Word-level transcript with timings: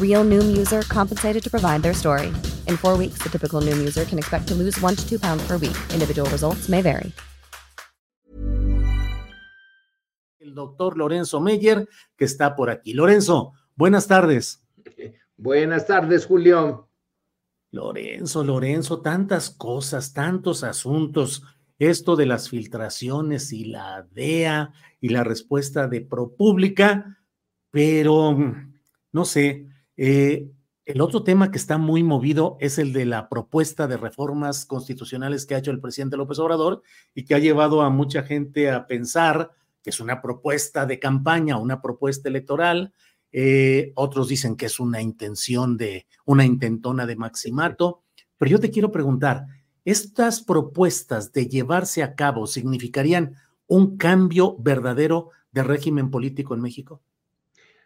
Real 0.00 0.22
Noom 0.24 0.54
user 0.54 0.82
compensated 0.82 1.42
to 1.42 1.50
provide 1.50 1.82
their 1.82 1.94
story. 1.94 2.28
In 2.68 2.76
four 2.76 2.96
weeks, 2.98 3.18
the 3.22 3.30
typical 3.30 3.62
Noom 3.62 3.78
user 3.80 4.04
can 4.04 4.18
expect 4.18 4.46
to 4.48 4.54
lose 4.54 4.78
one 4.80 4.94
to 4.94 5.08
two 5.08 5.18
pounds 5.18 5.42
per 5.48 5.56
week. 5.56 5.76
Individual 5.92 6.28
results 6.30 6.68
may 6.68 6.82
vary. 6.82 7.12
El 10.38 10.54
doctor 10.54 10.96
Lorenzo 10.96 11.40
Meyer, 11.40 11.88
que 12.16 12.26
está 12.26 12.54
por 12.54 12.68
aquí. 12.68 12.92
Lorenzo, 12.92 13.54
buenas 13.74 14.06
tardes. 14.06 14.62
Buenas 15.36 15.86
tardes, 15.86 16.26
Julio. 16.26 16.88
Lorenzo, 17.72 18.44
Lorenzo, 18.44 19.00
tantas 19.00 19.50
cosas, 19.50 20.12
tantos 20.12 20.62
asuntos. 20.62 21.42
Esto 21.78 22.14
de 22.14 22.26
las 22.26 22.48
filtraciones 22.48 23.52
y 23.52 23.64
la 23.64 24.06
DEA 24.12 24.72
y 25.00 25.08
la 25.08 25.24
respuesta 25.24 25.88
de 25.88 26.02
ProPública, 26.02 27.18
pero 27.72 28.36
no 29.10 29.24
sé, 29.24 29.71
eh, 29.96 30.50
el 30.84 31.00
otro 31.00 31.22
tema 31.22 31.52
que 31.52 31.58
está 31.58 31.78
muy 31.78 32.02
movido 32.02 32.56
es 32.60 32.78
el 32.78 32.92
de 32.92 33.06
la 33.06 33.28
propuesta 33.28 33.86
de 33.86 33.96
reformas 33.96 34.66
constitucionales 34.66 35.46
que 35.46 35.54
ha 35.54 35.58
hecho 35.58 35.70
el 35.70 35.80
presidente 35.80 36.16
López 36.16 36.40
Obrador 36.40 36.82
y 37.14 37.24
que 37.24 37.36
ha 37.36 37.38
llevado 37.38 37.82
a 37.82 37.90
mucha 37.90 38.24
gente 38.24 38.68
a 38.70 38.86
pensar 38.86 39.52
que 39.82 39.90
es 39.90 40.00
una 40.00 40.20
propuesta 40.20 40.84
de 40.84 40.98
campaña, 40.98 41.56
una 41.56 41.80
propuesta 41.80 42.28
electoral. 42.28 42.92
Eh, 43.30 43.92
otros 43.94 44.28
dicen 44.28 44.56
que 44.56 44.66
es 44.66 44.80
una 44.80 45.00
intención 45.00 45.76
de, 45.76 46.06
una 46.24 46.44
intentona 46.44 47.06
de 47.06 47.16
maximato. 47.16 48.02
Pero 48.36 48.50
yo 48.50 48.60
te 48.60 48.70
quiero 48.70 48.90
preguntar, 48.90 49.46
¿estas 49.84 50.42
propuestas 50.42 51.32
de 51.32 51.46
llevarse 51.46 52.02
a 52.02 52.14
cabo 52.16 52.46
significarían 52.46 53.36
un 53.68 53.96
cambio 53.96 54.56
verdadero 54.58 55.30
de 55.52 55.62
régimen 55.62 56.10
político 56.10 56.54
en 56.54 56.60
México? 56.60 57.02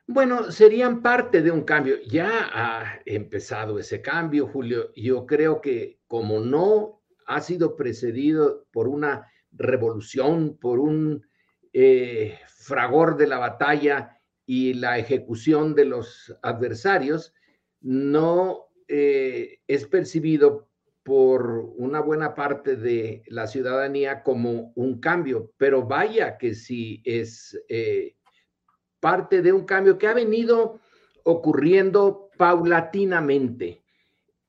Bueno, 0.09 0.53
serían 0.53 1.03
parte 1.03 1.43
de 1.43 1.51
un 1.51 1.63
cambio. 1.63 1.97
Ya 2.07 2.49
ha 2.53 3.01
empezado 3.05 3.79
ese 3.79 4.01
cambio, 4.01 4.47
Julio. 4.47 4.93
Yo 4.95 5.27
creo 5.27 5.61
que 5.61 5.99
como 6.07 6.39
no 6.39 7.03
ha 7.27 7.41
sido 7.41 7.75
precedido 7.75 8.67
por 8.71 8.87
una 8.87 9.27
revolución, 9.51 10.59
por 10.61 10.79
un 10.79 11.27
eh, 11.73 12.39
fragor 12.47 13.17
de 13.17 13.27
la 13.27 13.39
batalla 13.39 14.21
y 14.47 14.75
la 14.75 14.99
ejecución 14.99 15.75
de 15.75 15.87
los 15.87 16.37
adversarios, 16.41 17.35
no 17.81 18.69
eh, 18.87 19.59
es 19.67 19.87
percibido 19.89 20.69
por 21.03 21.73
una 21.77 22.01
buena 22.01 22.35
parte 22.35 22.77
de 22.77 23.25
la 23.27 23.49
ciudadanía 23.49 24.23
como 24.23 24.73
un 24.77 25.01
cambio, 25.01 25.53
pero 25.57 25.85
vaya 25.85 26.39
que 26.39 26.55
sí 26.55 27.03
es 27.05 27.61
eh, 27.69 28.17
parte 29.07 29.41
de 29.41 29.53
un 29.53 29.65
cambio 29.65 29.99
que 29.99 30.09
ha 30.09 30.15
venido 30.15 30.81
ocurriendo 31.23 32.29
paulatinamente. 32.37 33.85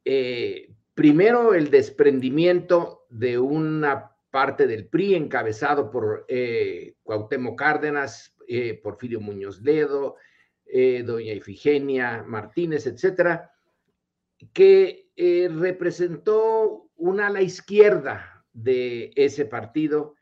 Eh, 0.03 0.73
primero, 0.95 1.53
el 1.53 1.69
desprendimiento 1.69 3.05
de 3.11 3.37
una 3.37 4.15
parte 4.31 4.65
del 4.65 4.87
PRI 4.87 5.13
encabezado 5.13 5.91
por 5.91 6.25
eh, 6.27 6.95
Cuauhtémoc 7.03 7.55
Cárdenas, 7.55 8.35
eh, 8.47 8.73
Porfirio 8.81 9.21
Muñoz 9.21 9.61
Ledo, 9.61 10.15
eh, 10.65 11.03
doña 11.05 11.33
Ifigenia 11.33 12.23
Martínez, 12.25 12.87
etcétera, 12.87 13.51
que 14.53 15.11
representó 15.51 16.89
una 16.95 17.27
ala 17.27 17.43
izquierda 17.43 18.43
de 18.53 19.11
ese 19.15 19.45
partido 19.45 20.15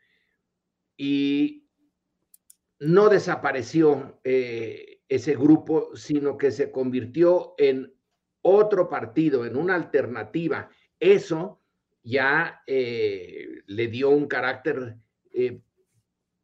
y 0.94 1.65
no 2.78 3.08
desapareció 3.08 4.20
eh, 4.24 5.00
ese 5.08 5.34
grupo, 5.34 5.94
sino 5.96 6.36
que 6.36 6.50
se 6.50 6.70
convirtió 6.70 7.54
en 7.58 7.92
otro 8.42 8.88
partido, 8.88 9.46
en 9.46 9.56
una 9.56 9.74
alternativa. 9.74 10.68
Eso 11.00 11.62
ya 12.02 12.62
eh, 12.66 13.62
le 13.66 13.88
dio 13.88 14.10
un 14.10 14.26
carácter 14.26 14.96
eh, 15.32 15.60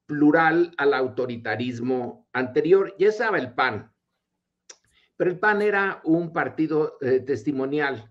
plural 0.07 0.73
al 0.79 0.95
autoritarismo 0.95 2.29
anterior. 2.33 2.95
Ya 2.99 3.09
estaba 3.09 3.39
el 3.39 3.53
PAN, 3.55 3.93
pero 5.17 5.31
el 5.31 5.39
PAN 5.39 5.63
era 5.63 6.01
un 6.05 6.33
partido 6.33 6.99
testimonial. 7.27 8.11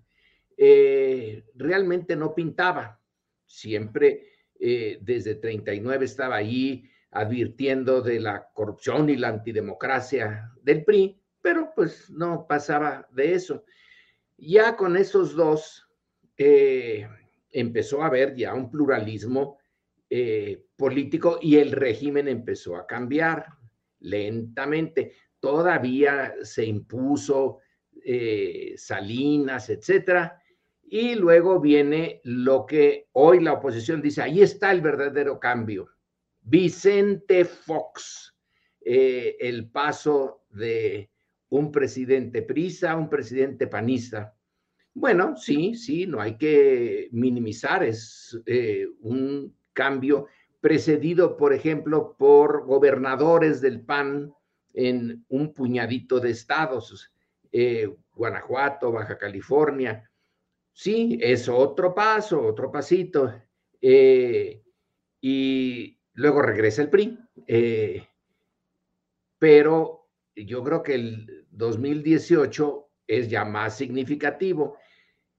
realmente 1.56 2.16
no 2.16 2.34
pintaba. 2.34 3.00
Siempre 3.46 4.28
desde 4.58 5.36
39 5.36 6.06
estaba 6.06 6.36
allí 6.36 6.91
advirtiendo 7.12 8.02
de 8.02 8.20
la 8.20 8.50
corrupción 8.54 9.10
y 9.10 9.18
la 9.18 9.28
antidemocracia 9.28 10.52
del 10.62 10.84
PRI, 10.84 11.20
pero 11.42 11.72
pues 11.76 12.10
no 12.10 12.48
pasaba 12.48 13.08
de 13.12 13.34
eso. 13.34 13.66
Ya 14.38 14.76
con 14.76 14.96
esos 14.96 15.36
dos 15.36 15.88
eh, 16.38 17.08
empezó 17.52 18.02
a 18.02 18.08
haber 18.08 18.36
ya 18.36 18.54
un 18.54 18.72
pluralismo 18.72 19.58
eh, 20.10 20.66
político 20.76 21.38
y 21.42 21.58
el 21.58 21.72
régimen 21.72 22.28
empezó 22.28 22.78
a 22.78 22.88
cambiar 22.88 23.46
lentamente. 24.00 25.14
Todavía 25.40 26.34
se 26.44 26.66
impuso 26.66 27.60
eh, 28.04 28.74
Salinas, 28.78 29.70
etcétera. 29.70 30.42
Y 30.84 31.16
luego 31.16 31.60
viene 31.60 32.22
lo 32.24 32.66
que 32.66 33.08
hoy 33.14 33.42
la 33.42 33.54
oposición 33.54 34.02
dice, 34.02 34.22
ahí 34.22 34.42
está 34.42 34.72
el 34.72 34.82
verdadero 34.82 35.40
cambio 35.40 35.90
Vicente 36.42 37.46
Fox, 37.46 38.36
eh, 38.82 39.38
el 39.40 39.70
paso 39.70 40.44
de 40.50 41.10
un 41.50 41.72
presidente 41.72 42.42
prisa, 42.42 42.96
un 42.96 43.10
presidente 43.10 43.68
panista. 43.68 44.36
Bueno, 44.94 45.38
sí, 45.38 45.76
sí, 45.76 46.08
no 46.08 46.20
hay 46.20 46.38
que 46.38 47.10
minimizar, 47.12 47.84
es 47.84 48.40
eh, 48.46 48.88
un 49.02 49.56
cambio 49.74 50.28
precedido, 50.60 51.38
por 51.38 51.54
ejemplo, 51.54 52.16
por 52.18 52.66
gobernadores 52.66 53.62
del 53.62 53.82
PAN 53.82 54.34
en 54.74 55.26
un 55.30 55.54
puñadito 55.54 56.20
de 56.20 56.32
estados, 56.32 57.12
eh, 57.52 57.90
Guanajuato, 58.14 58.92
Baja 58.92 59.18
California. 59.18 60.10
Sí, 60.74 61.20
es 61.22 61.48
otro 61.50 61.94
paso, 61.94 62.42
otro 62.42 62.72
pasito. 62.72 63.32
y 65.24 66.01
Luego 66.14 66.42
regresa 66.42 66.82
el 66.82 66.90
PRI, 66.90 67.18
eh, 67.48 68.08
pero 69.40 70.10
yo 70.36 70.64
creo 70.64 70.84
que 70.84 70.96
el 70.96 71.48
2018 71.52 72.90
es 73.08 73.30
ya 73.30 73.46
más 73.46 73.78
significativo. 73.78 74.78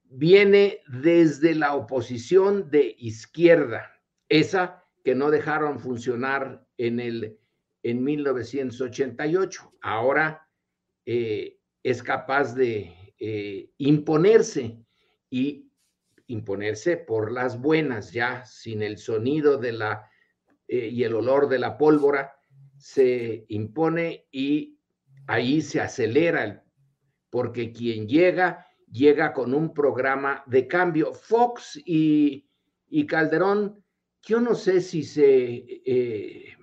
Viene 0.04 0.80
desde 0.88 1.54
la 1.54 1.74
oposición 1.74 2.70
de 2.70 2.94
izquierda, 2.98 4.00
esa 4.28 4.84
que 5.04 5.14
no 5.14 5.30
dejaron 5.30 5.80
funcionar 5.80 6.66
en, 6.76 7.00
el, 7.00 7.38
en 7.82 8.04
1988. 8.04 9.72
Ahora 9.80 10.48
eh, 11.06 11.58
es 11.82 12.02
capaz 12.02 12.54
de 12.54 13.14
eh, 13.18 13.70
imponerse 13.78 14.78
y 15.30 15.70
imponerse 16.26 16.96
por 16.96 17.32
las 17.32 17.60
buenas, 17.60 18.12
ya 18.12 18.44
sin 18.44 18.82
el 18.82 18.98
sonido 18.98 19.58
de 19.58 19.72
la 19.72 20.10
eh, 20.72 20.88
y 20.88 21.04
el 21.04 21.14
olor 21.14 21.50
de 21.50 21.58
la 21.58 21.76
pólvora 21.76 22.34
se 22.78 23.44
impone 23.48 24.26
y 24.32 24.78
ahí 25.26 25.60
se 25.60 25.82
acelera, 25.82 26.64
porque 27.28 27.72
quien 27.72 28.08
llega, 28.08 28.66
llega 28.90 29.34
con 29.34 29.52
un 29.52 29.74
programa 29.74 30.42
de 30.46 30.66
cambio. 30.66 31.12
Fox 31.12 31.78
y, 31.84 32.48
Calderón, 33.06 33.84
yo 34.22 34.40
no 34.40 34.54
sé 34.54 34.80
si 34.80 35.02
se, 35.02 35.62
eh, 35.84 36.56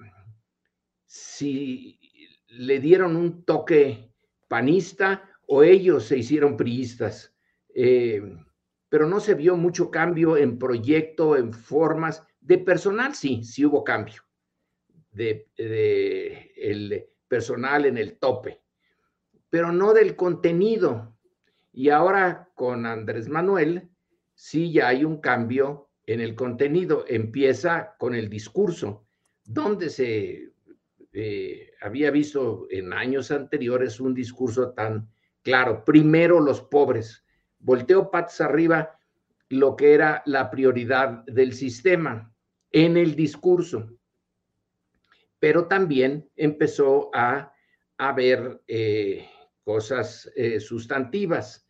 si 1.05 1.99
le 2.47 2.79
dieron 2.79 3.15
un 3.15 3.45
toque 3.45 4.11
panista 4.47 5.29
o 5.45 5.61
ellos 5.61 6.05
se 6.05 6.17
hicieron 6.17 6.57
priistas, 6.57 7.35
eh, 7.75 8.23
pero 8.89 9.05
no 9.05 9.19
se 9.19 9.35
vio 9.35 9.55
mucho 9.55 9.91
cambio 9.91 10.35
en 10.35 10.57
proyecto, 10.57 11.37
en 11.37 11.53
formas. 11.53 12.23
De 12.41 12.57
personal, 12.57 13.15
sí, 13.15 13.43
sí 13.43 13.65
hubo 13.65 13.83
cambio. 13.83 14.23
De, 15.11 15.47
el 16.55 17.05
personal 17.27 17.85
en 17.85 17.97
el 17.97 18.17
tope, 18.17 18.61
pero 19.49 19.71
no 19.71 19.93
del 19.93 20.15
contenido. 20.15 21.15
Y 21.71 21.89
ahora 21.89 22.49
con 22.55 22.85
Andrés 22.85 23.27
Manuel, 23.29 23.89
sí 24.33 24.71
ya 24.71 24.87
hay 24.87 25.03
un 25.03 25.19
cambio 25.19 25.89
en 26.05 26.21
el 26.21 26.35
contenido. 26.35 27.05
Empieza 27.07 27.95
con 27.97 28.15
el 28.15 28.29
discurso, 28.29 29.05
donde 29.43 29.89
se 29.89 30.53
eh, 31.11 31.71
había 31.81 32.11
visto 32.11 32.67
en 32.69 32.93
años 32.93 33.31
anteriores 33.31 33.99
un 33.99 34.13
discurso 34.13 34.71
tan 34.71 35.09
claro. 35.41 35.83
Primero 35.83 36.39
los 36.39 36.61
pobres. 36.61 37.25
Volteo 37.59 38.09
patas 38.09 38.41
arriba 38.41 38.98
lo 39.49 39.75
que 39.75 39.93
era 39.93 40.21
la 40.25 40.49
prioridad 40.51 41.23
del 41.25 41.53
sistema 41.53 42.33
en 42.71 42.97
el 42.97 43.15
discurso. 43.15 43.89
Pero 45.39 45.67
también 45.67 46.29
empezó 46.35 47.09
a, 47.13 47.53
ver 48.15 48.61
eh, 48.67 49.27
cosas 49.63 50.31
eh, 50.35 50.59
sustantivas. 50.59 51.67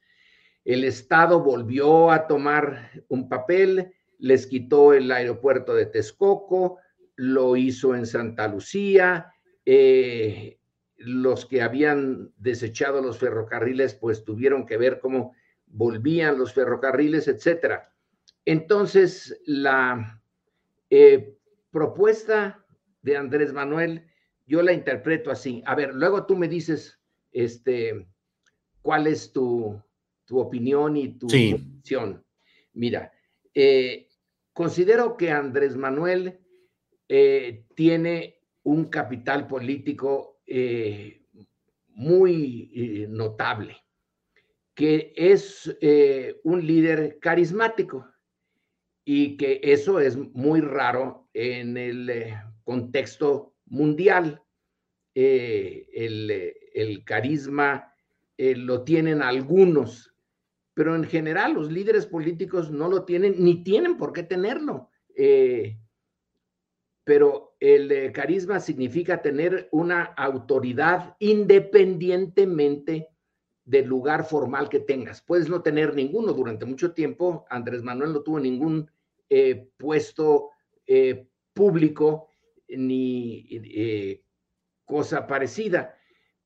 El 0.65 0.83
Estado 0.83 1.41
volvió 1.41 2.11
a 2.11 2.27
tomar 2.27 3.03
un 3.07 3.29
papel, 3.29 3.93
les 4.19 4.45
quitó 4.45 4.93
el 4.93 5.11
aeropuerto 5.11 5.73
de 5.73 5.85
Texcoco, 5.85 6.77
lo 7.15 7.55
hizo 7.55 7.95
en 7.95 8.05
Santa 8.05 8.47
Lucía, 8.47 9.33
eh, 9.65 10.59
los 10.97 11.45
que 11.45 11.61
habían 11.61 12.31
desechado 12.37 13.01
los 13.01 13.17
ferrocarriles, 13.17 13.95
pues 13.95 14.23
tuvieron 14.23 14.65
que 14.65 14.77
ver 14.77 14.99
cómo 14.99 15.33
volvían 15.69 16.37
los 16.37 16.53
ferrocarriles, 16.53 17.27
etcétera. 17.27 17.93
Entonces, 18.45 19.41
la 19.45 20.21
eh, 20.89 21.37
propuesta 21.71 22.65
de 23.01 23.17
Andrés 23.17 23.53
Manuel, 23.53 24.05
yo 24.45 24.61
la 24.61 24.73
interpreto 24.73 25.31
así. 25.31 25.63
A 25.65 25.75
ver, 25.75 25.93
luego 25.93 26.25
tú 26.25 26.35
me 26.35 26.47
dices 26.47 26.99
este, 27.31 28.07
cuál 28.81 29.07
es 29.07 29.31
tu, 29.31 29.81
opinión 30.31 30.95
y 30.95 31.17
tu 31.17 31.27
posición. 31.27 32.23
Mira, 32.73 33.11
eh, 33.53 34.07
considero 34.53 35.17
que 35.17 35.31
Andrés 35.31 35.75
Manuel 35.75 36.39
eh, 37.07 37.65
tiene 37.75 38.41
un 38.63 38.85
capital 38.85 39.47
político 39.47 40.41
eh, 40.45 41.23
muy 41.87 43.07
notable, 43.09 43.77
que 44.79 45.11
es 45.13 45.77
un 46.45 46.65
líder 46.65 47.19
carismático 47.19 48.07
y 49.03 49.35
que 49.35 49.59
eso 49.61 49.99
es 49.99 50.15
muy 50.15 50.61
raro 50.61 51.27
en 51.33 51.75
el 51.75 52.33
contexto 52.63 53.57
mundial. 53.65 54.41
el, 55.13 56.53
el 56.73 57.03
carisma 57.03 57.93
eh, 58.41 58.55
lo 58.55 58.83
tienen 58.85 59.21
algunos, 59.21 60.15
pero 60.73 60.95
en 60.95 61.03
general 61.03 61.55
los 61.55 61.69
líderes 61.69 62.05
políticos 62.05 62.71
no 62.71 62.87
lo 62.87 63.03
tienen 63.03 63.35
ni 63.37 63.65
tienen 63.65 63.97
por 63.97 64.13
qué 64.13 64.23
tenerlo. 64.23 64.89
Eh, 65.13 65.77
pero 67.03 67.57
el 67.59 67.91
eh, 67.91 68.13
carisma 68.13 68.61
significa 68.61 69.21
tener 69.21 69.67
una 69.73 70.03
autoridad 70.03 71.17
independientemente 71.19 73.09
del 73.69 73.87
lugar 73.87 74.25
formal 74.25 74.69
que 74.69 74.79
tengas. 74.79 75.21
Puedes 75.21 75.49
no 75.49 75.61
tener 75.61 75.95
ninguno 75.95 76.33
durante 76.33 76.65
mucho 76.65 76.93
tiempo. 76.93 77.45
Andrés 77.49 77.83
Manuel 77.83 78.13
no 78.13 78.21
tuvo 78.21 78.39
ningún 78.39 78.89
puesto 79.77 80.49
público 81.53 82.29
ni 82.67 84.21
cosa 84.85 85.27
parecida 85.27 85.95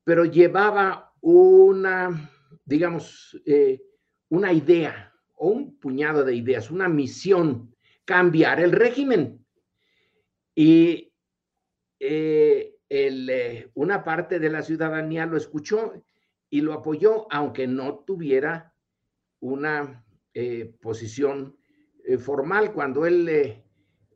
pero 0.03 0.25
llevaba 0.25 1.13
una, 1.21 2.29
digamos, 2.65 3.39
eh, 3.45 3.81
una 4.29 4.51
idea 4.51 5.13
o 5.35 5.49
un 5.49 5.79
puñado 5.79 6.23
de 6.23 6.35
ideas, 6.35 6.69
una 6.71 6.89
misión, 6.89 7.73
cambiar 8.05 8.59
el 8.59 8.71
régimen. 8.71 9.45
Y 10.55 11.13
eh, 11.99 12.75
eh, 12.89 13.69
una 13.73 14.03
parte 14.03 14.39
de 14.39 14.49
la 14.49 14.61
ciudadanía 14.61 15.25
lo 15.25 15.37
escuchó 15.37 15.93
y 16.53 16.61
lo 16.61 16.73
apoyó, 16.73 17.27
aunque 17.31 17.67
no 17.67 18.03
tuviera 18.05 18.73
una 19.39 20.05
posición 20.81 21.55
formal. 22.19 22.73
Cuando 22.73 23.05
él 23.05 23.63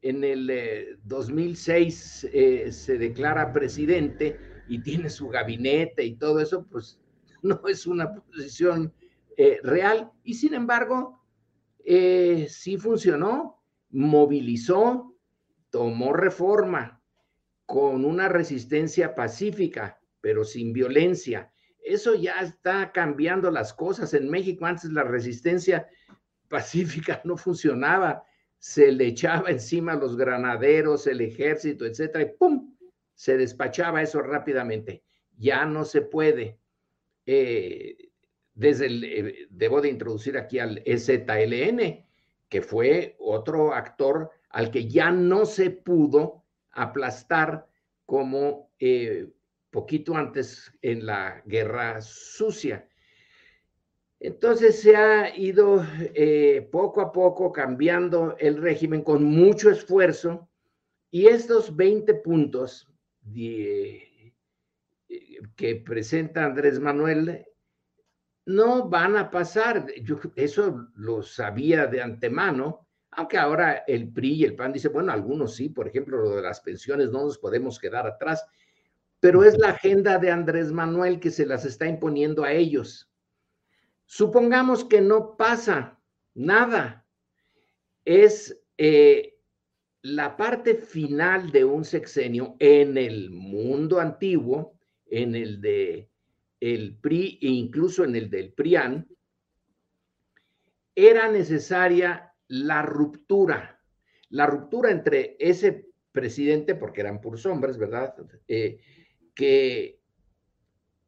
en 0.02 0.24
el 0.24 1.00
2006 1.04 2.30
se 2.70 2.98
declara 2.98 3.54
presidente, 3.54 4.40
y 4.68 4.80
tiene 4.80 5.10
su 5.10 5.30
gabinete 5.30 6.04
y 6.04 6.16
todo 6.16 6.40
eso, 6.40 6.66
pues 6.70 7.00
no 7.42 7.62
es 7.68 7.88
una 7.88 8.14
posición 8.14 8.94
eh, 9.38 9.60
real. 9.64 10.12
Y 10.24 10.36
sin 10.36 10.54
embargo, 10.54 11.24
eh, 11.84 12.48
sí 12.50 12.78
funcionó, 12.78 13.64
movilizó, 13.90 15.16
tomó 15.70 16.14
reforma 16.14 17.02
con 17.66 18.06
una 18.06 18.30
resistencia 18.30 19.14
pacífica, 19.16 20.00
pero 20.22 20.44
sin 20.44 20.74
violencia. 20.74 21.52
Eso 21.88 22.16
ya 22.16 22.42
está 22.42 22.92
cambiando 22.92 23.50
las 23.50 23.74
cosas. 23.74 24.14
En 24.14 24.30
México 24.30 24.66
antes 24.66 24.92
la 24.92 25.04
resistencia 25.04 25.88
pacífica 26.50 27.22
no 27.24 27.38
funcionaba. 27.38 28.24
Se 28.60 28.92
le 28.92 29.08
echaba 29.08 29.50
encima 29.50 29.94
a 29.94 29.98
los 29.98 30.18
granaderos, 30.18 31.08
el 31.08 31.22
ejército, 31.22 31.86
etcétera, 31.86 32.24
y 32.24 32.38
¡pum! 32.38 32.76
se 33.14 33.38
despachaba 33.38 34.02
eso 34.02 34.22
rápidamente. 34.22 35.04
Ya 35.38 35.66
no 35.66 35.86
se 35.86 36.02
puede. 36.02 36.60
Eh, 37.26 38.10
desde 38.54 38.88
el, 38.88 39.04
eh, 39.04 39.48
debo 39.50 39.82
de 39.82 39.90
introducir 39.90 40.38
aquí 40.38 40.60
al 40.60 40.82
EZLN, 40.86 42.06
que 42.50 42.62
fue 42.62 43.16
otro 43.20 43.74
actor 43.74 44.32
al 44.50 44.72
que 44.72 44.88
ya 44.88 45.12
no 45.12 45.46
se 45.46 45.70
pudo 45.70 46.44
aplastar 46.72 47.68
como 48.06 48.72
eh, 48.80 49.28
poquito 49.78 50.18
antes 50.18 50.74
en 50.82 51.06
la 51.06 51.40
guerra 51.46 52.02
sucia. 52.02 52.90
Entonces 54.20 54.82
se 54.82 54.96
ha 54.96 55.38
ido 55.38 55.86
poco 56.72 57.00
a 57.00 57.12
poco 57.12 57.52
cambiando 57.52 58.36
el 58.40 58.58
régimen 58.58 59.04
con 59.04 59.24
mucho 59.24 59.70
esfuerzo 59.70 60.50
y 61.12 61.28
estos 61.28 61.76
20 61.76 62.16
puntos 62.16 62.92
eh, 63.36 64.34
que 65.56 65.76
presenta 65.76 66.46
Andrés 66.46 66.80
Manuel 66.80 67.46
no 68.48 68.90
van 68.90 69.16
a 69.16 69.30
pasar. 69.30 69.86
Yo 70.02 70.20
eso 70.36 70.88
lo 70.96 71.22
sabía 71.22 71.86
de 71.86 72.02
antemano, 72.02 72.88
aunque 73.12 73.38
ahora 73.38 73.84
el 73.86 74.12
PRI 74.12 74.34
y 74.34 74.44
el 74.46 74.56
PAN 74.56 74.74
dicen, 74.74 74.92
bueno, 74.92 75.12
algunos 75.12 75.56
sí, 75.56 75.70
por 75.70 75.88
ejemplo, 75.88 76.18
lo 76.18 76.36
de 76.36 76.42
las 76.42 76.62
pensiones 76.62 77.12
no 77.12 77.26
nos 77.26 77.38
podemos 77.38 77.78
quedar 77.78 78.08
atrás, 78.08 78.44
pero 79.20 79.44
es 79.44 79.58
la 79.58 79.70
agenda 79.70 80.20
de 80.20 80.32
Andrés 80.32 80.72
Manuel 80.72 81.20
que 81.20 81.32
se 81.32 81.46
las 81.46 81.66
está 81.66 81.88
imponiendo 81.88 82.44
a 82.44 82.54
ellos. 82.54 83.10
Supongamos 84.06 84.86
que 84.86 85.02
no 85.02 85.36
pasa 85.36 86.00
nada. 86.34 87.06
Es 88.06 88.58
eh, 88.78 89.38
la 90.02 90.38
parte 90.38 90.76
final 90.76 91.52
de 91.52 91.66
un 91.66 91.84
sexenio 91.84 92.56
en 92.60 92.98
el 92.98 93.30
mundo 93.32 94.00
antiguo, 94.00 94.80
en 95.08 95.36
el 95.36 95.60
de 95.62 96.10
el 96.60 96.98
PRI 96.98 97.40
e 97.42 97.48
incluso 97.48 98.04
en 98.04 98.16
el 98.16 98.30
del 98.30 98.54
PRIAN, 98.54 99.08
era 100.96 101.30
necesaria 101.30 102.34
la 102.48 102.82
ruptura, 102.82 103.80
la 104.30 104.48
ruptura 104.48 104.90
entre 104.90 105.36
ese 105.40 105.88
presidente, 106.12 106.74
porque 106.74 107.02
eran 107.02 107.22
puros 107.22 107.46
hombres, 107.46 107.78
¿verdad? 107.78 108.16
Eh, 108.48 108.80
que 109.38 110.02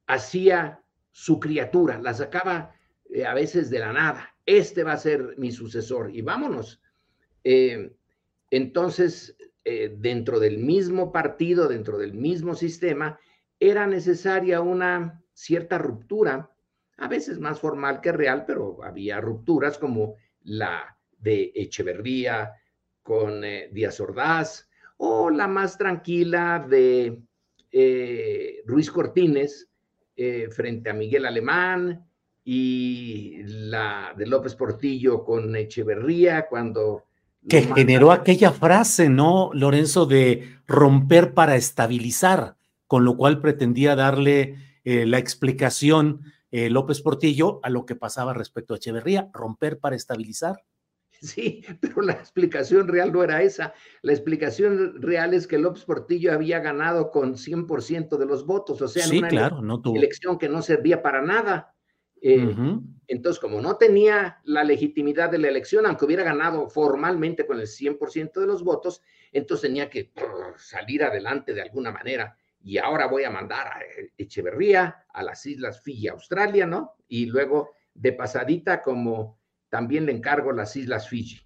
hacía 0.05 0.83
su 1.11 1.39
criatura, 1.39 1.99
la 1.99 2.13
sacaba 2.13 2.75
eh, 3.09 3.25
a 3.25 3.33
veces 3.33 3.71
de 3.71 3.79
la 3.79 3.91
nada. 3.91 4.35
Este 4.45 4.83
va 4.83 4.93
a 4.93 4.97
ser 4.97 5.33
mi 5.37 5.51
sucesor 5.51 6.15
y 6.15 6.21
vámonos. 6.21 6.79
Eh, 7.43 7.91
entonces, 8.51 9.35
eh, 9.65 9.95
dentro 9.97 10.39
del 10.39 10.59
mismo 10.59 11.11
partido, 11.11 11.67
dentro 11.67 11.97
del 11.97 12.13
mismo 12.13 12.53
sistema, 12.53 13.19
era 13.59 13.87
necesaria 13.87 14.61
una 14.61 15.23
cierta 15.33 15.79
ruptura, 15.79 16.51
a 16.97 17.07
veces 17.07 17.39
más 17.39 17.59
formal 17.59 17.99
que 17.99 18.11
real, 18.11 18.45
pero 18.45 18.83
había 18.83 19.19
rupturas 19.19 19.79
como 19.79 20.17
la 20.43 20.97
de 21.17 21.51
Echeverría 21.55 22.53
con 23.01 23.41
Díaz 23.71 23.99
Ordaz 23.99 24.69
o 24.97 25.31
la 25.31 25.47
más 25.47 25.77
tranquila 25.77 26.63
de 26.69 27.23
eh, 27.71 28.61
Ruiz 28.65 28.91
Cortines 28.91 29.69
eh, 30.15 30.49
frente 30.51 30.89
a 30.89 30.93
Miguel 30.93 31.25
Alemán 31.25 32.05
y 32.43 33.43
la 33.43 34.13
de 34.17 34.25
López 34.25 34.55
Portillo 34.55 35.23
con 35.23 35.55
Echeverría 35.55 36.47
cuando... 36.47 37.05
Que 37.47 37.61
generó 37.61 38.11
aquella 38.11 38.51
frase, 38.51 39.07
¿no, 39.09 39.51
Lorenzo, 39.53 40.05
de 40.05 40.57
romper 40.67 41.33
para 41.33 41.55
estabilizar, 41.55 42.57
con 42.85 43.05
lo 43.05 43.15
cual 43.15 43.39
pretendía 43.39 43.95
darle 43.95 44.57
la 44.83 45.19
explicación 45.19 46.21
López 46.51 47.01
Portillo 47.01 47.61
a 47.63 47.69
lo 47.69 47.85
que 47.85 47.95
pasaba 47.95 48.33
respecto 48.33 48.73
a 48.73 48.77
Echeverría, 48.77 49.29
romper 49.31 49.79
para 49.79 49.95
estabilizar. 49.95 50.63
Sí, 51.21 51.63
pero 51.81 52.01
la 52.01 52.13
explicación 52.13 52.87
real 52.87 53.11
no 53.11 53.23
era 53.23 53.41
esa. 53.41 53.73
La 54.01 54.13
explicación 54.13 55.01
real 55.01 55.33
es 55.33 55.47
que 55.47 55.57
López 55.57 55.83
Portillo 55.83 56.31
había 56.31 56.59
ganado 56.59 57.11
con 57.11 57.35
100% 57.35 58.17
de 58.17 58.25
los 58.25 58.45
votos, 58.45 58.81
o 58.81 58.87
sea, 58.87 59.05
en 59.05 59.17
una 59.17 59.51
elección 59.95 60.37
que 60.37 60.49
no 60.49 60.61
servía 60.61 61.01
para 61.01 61.21
nada. 61.21 61.75
Eh, 62.21 62.53
entonces, 63.07 63.39
como 63.39 63.61
no 63.61 63.77
tenía 63.77 64.39
la 64.43 64.63
legitimidad 64.63 65.29
de 65.29 65.39
la 65.39 65.47
elección, 65.47 65.85
aunque 65.85 66.05
hubiera 66.05 66.23
ganado 66.23 66.69
formalmente 66.69 67.45
con 67.45 67.59
el 67.59 67.67
100% 67.67 68.39
de 68.39 68.47
los 68.47 68.63
votos, 68.63 69.01
entonces 69.31 69.69
tenía 69.69 69.89
que 69.89 70.11
salir 70.57 71.03
adelante 71.03 71.53
de 71.53 71.61
alguna 71.61 71.91
manera. 71.91 72.37
Y 72.61 72.77
ahora 72.77 73.07
voy 73.07 73.23
a 73.23 73.29
mandar 73.29 73.67
a 73.67 73.79
Echeverría 74.17 75.05
a 75.13 75.23
las 75.23 75.45
Islas 75.45 75.81
Fiji, 75.81 76.09
Australia, 76.09 76.65
¿no? 76.65 76.95
Y 77.07 77.25
luego 77.25 77.71
de 77.93 78.13
pasadita 78.13 78.81
como 78.81 79.38
también 79.69 80.05
le 80.05 80.11
encargo 80.11 80.51
las 80.51 80.75
Islas 80.75 81.09
Fiji. 81.09 81.39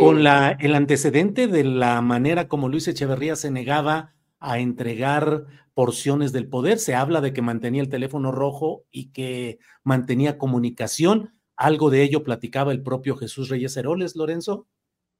Con 0.00 0.18
eh, 0.18 0.22
la, 0.22 0.56
el 0.58 0.74
antecedente 0.74 1.46
de 1.46 1.64
la 1.64 2.00
manera 2.00 2.48
como 2.48 2.68
Luis 2.68 2.88
Echeverría 2.88 3.36
se 3.36 3.50
negaba 3.50 4.14
a 4.40 4.58
entregar 4.58 5.44
porciones 5.74 6.32
del 6.32 6.48
poder, 6.48 6.78
se 6.78 6.94
habla 6.94 7.20
de 7.20 7.32
que 7.32 7.42
mantenía 7.42 7.82
el 7.82 7.90
teléfono 7.90 8.32
rojo 8.32 8.84
y 8.90 9.12
que 9.12 9.58
mantenía 9.84 10.38
comunicación. 10.38 11.32
¿Algo 11.54 11.90
de 11.90 12.02
ello 12.02 12.22
platicaba 12.22 12.72
el 12.72 12.82
propio 12.82 13.16
Jesús 13.16 13.48
Reyes 13.48 13.76
Heroles, 13.76 14.16
Lorenzo? 14.16 14.66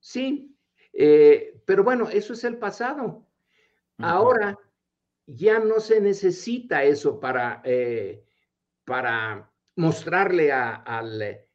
Sí, 0.01 0.57
eh, 0.93 1.61
pero 1.67 1.85
bueno, 1.85 2.09
eso 2.09 2.33
es 2.33 2.45
el 2.45 2.57
pasado. 2.57 3.27
Ahora 3.99 4.59
ya 5.27 5.59
no 5.59 5.81
se 5.81 6.01
necesita 6.01 6.85
eso 6.85 7.21
para, 7.21 7.61
eh, 7.65 8.25
para 8.85 9.51
mostrarle 9.75 10.53
al, 10.53 11.46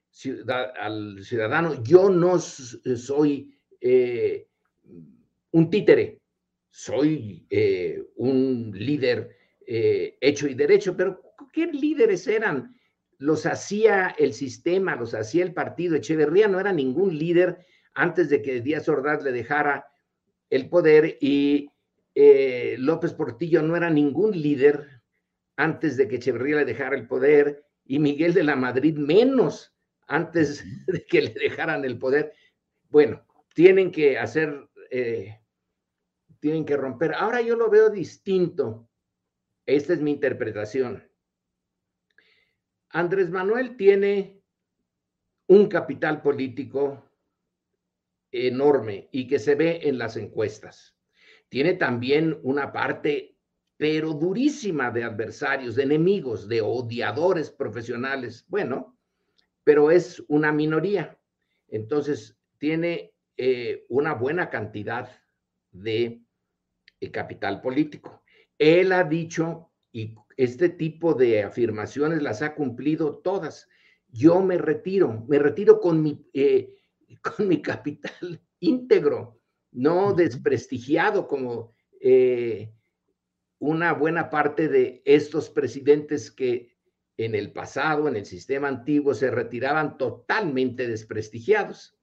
al 0.80 1.24
ciudadano, 1.24 1.82
yo 1.84 2.10
no 2.10 2.38
soy 2.39 3.58
eh, 3.80 4.48
un 5.51 5.70
títere, 5.70 6.20
soy 6.70 7.46
eh, 7.50 8.03
un 8.15 8.72
líder 8.74 9.36
eh, 9.65 10.18
hecho 10.20 10.48
y 10.48 10.53
derecho, 10.53 10.96
pero 10.96 11.22
¿qué 11.53 11.68
líderes 11.68 12.27
eran? 12.27 12.75
Los 13.18 13.46
hacía 13.46 14.15
el 14.18 14.34
sistema, 14.34 14.96
los 14.96 15.13
hacía 15.13 15.44
el 15.44 15.53
partido. 15.53 15.96
Echeverría 15.96 16.48
no 16.48 16.60
era 16.60 16.74
ningún 16.74 17.18
líder 17.18 17.65
antes 17.94 18.30
de 18.30 18.41
que 18.41 18.62
Díaz 18.62 18.89
Ordaz 18.89 19.24
le 19.24 19.32
dejara 19.32 19.86
el 20.50 20.70
poder 20.70 21.18
y 21.22 21.70
López 22.77 23.13
Portillo 23.13 23.62
no 23.62 23.77
era 23.77 23.89
ningún 23.89 24.32
líder 24.32 25.01
antes 25.56 25.98
de 25.98 26.08
que 26.08 26.15
Echeverría 26.15 26.58
le 26.58 26.65
dejara 26.65 26.96
el 26.96 27.08
poder 27.08 27.63
y 27.86 28.00
Miguel 28.00 28.34
de 28.34 28.44
la 28.44 28.56
Madrid 28.56 28.98
menos 28.98 29.72
antes 30.12 30.63
de 30.88 31.06
que 31.06 31.22
le 31.22 31.34
dejaran 31.34 31.86
el 31.86 31.98
poder. 31.98 32.34
Bueno, 32.89 33.25
tienen 33.53 33.91
que 33.91 34.18
hacer, 34.20 34.70
eh, 34.91 35.39
tienen 36.39 36.65
que 36.65 36.77
romper. 36.77 37.13
Ahora 37.13 37.41
yo 37.41 37.56
lo 37.56 37.70
veo 37.70 37.89
distinto. 37.89 38.89
Esta 39.65 39.94
es 39.94 40.01
mi 40.01 40.12
interpretación. 40.12 41.08
Andrés 42.89 43.30
Manuel 43.30 43.77
tiene 43.77 44.41
un 45.48 45.68
capital 45.68 46.22
político 46.22 47.10
enorme 48.32 49.08
y 49.13 49.27
que 49.27 49.39
se 49.39 49.56
ve 49.56 49.80
en 49.84 49.98
las 49.98 50.18
encuestas. 50.18 50.98
Tiene 51.48 51.74
también 51.75 52.38
una 52.44 52.74
parte, 52.74 53.38
pero 53.77 54.13
durísima, 54.13 54.91
de 54.91 55.06
adversarios, 55.06 55.75
de 55.75 55.84
enemigos, 55.84 56.50
de 56.50 56.62
odiadores 56.62 57.50
profesionales. 57.50 58.46
Bueno, 58.48 58.98
pero 59.63 59.91
es 59.91 60.24
una 60.27 60.51
minoría. 60.51 61.18
Entonces, 61.68 62.38
tiene 62.58 63.13
eh, 63.38 63.86
una 63.89 64.13
buena 64.13 64.50
cantidad 64.50 65.10
de 65.72 66.22
eh, 67.00 67.12
capital 67.12 67.62
político. 67.62 68.24
Él 68.58 68.91
ha 68.91 69.03
dicho, 69.03 69.72
y 69.91 70.15
este 70.38 70.70
tipo 70.70 71.13
de 71.13 71.44
afirmaciones 71.44 72.22
las 72.22 72.41
ha 72.41 72.53
cumplido 72.53 73.18
todas, 73.18 73.68
yo 74.10 74.41
me 74.41 74.58
retiro, 74.58 75.25
me 75.27 75.39
retiro 75.39 75.80
con 75.80 76.03
mi, 76.03 76.24
eh, 76.34 76.75
con 77.24 77.48
mi 77.48 77.62
capital 77.62 78.41
íntegro, 78.60 79.39
no 79.72 80.13
desprestigiado 80.13 81.27
como 81.27 81.74
una 83.60 83.94
buena 83.94 84.30
parte 84.32 84.68
de 84.68 85.03
estos 85.06 85.51
presidentes 85.51 86.32
que 86.32 86.71
en 87.25 87.36
el 87.36 87.51
pasado, 87.51 88.08
en 88.08 88.16
el 88.16 88.25
sistema 88.25 88.68
antiguo, 88.68 89.13
se 89.13 89.32
retiraban 89.32 89.98
totalmente 89.98 90.88
desprestigiados. 90.88 91.98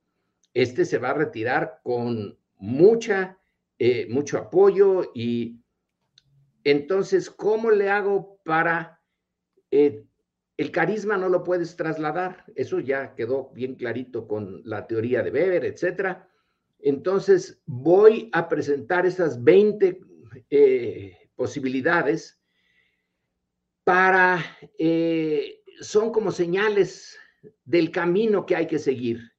Este 0.55 0.85
se 0.85 0.99
va 0.99 1.11
a 1.11 1.15
retirar 1.15 1.81
con 1.83 2.39
mucha, 2.57 3.39
eh, 3.79 4.07
mucho 4.11 4.39
apoyo 4.39 5.11
y 5.15 5.61
entonces, 6.65 7.31
¿cómo 7.31 7.71
le 7.71 7.89
hago 7.89 8.41
para... 8.45 9.01
Eh, 9.71 10.05
el 10.57 10.73
carisma 10.73 11.17
no 11.17 11.29
lo 11.29 11.45
puedes 11.45 11.77
trasladar, 11.77 12.45
eso 12.57 12.81
ya 12.81 13.15
quedó 13.15 13.51
bien 13.55 13.77
clarito 13.77 14.27
con 14.27 14.61
la 14.65 14.89
teoría 14.89 15.23
de 15.23 15.31
Weber, 15.31 15.65
etcétera. 15.65 16.29
Entonces, 16.81 17.63
voy 17.65 18.29
a 18.33 18.49
presentar 18.49 19.07
esas 19.07 19.43
20 19.45 20.01
eh, 20.51 21.31
posibilidades 21.37 22.38
para, 23.89 24.45
eh, 24.79 25.63
son 25.81 26.13
como 26.13 26.31
señales 26.31 27.19
del 27.65 27.91
camino 27.91 28.45
que 28.45 28.55
hay 28.55 28.67
que 28.67 28.79
seguir. 28.79 29.33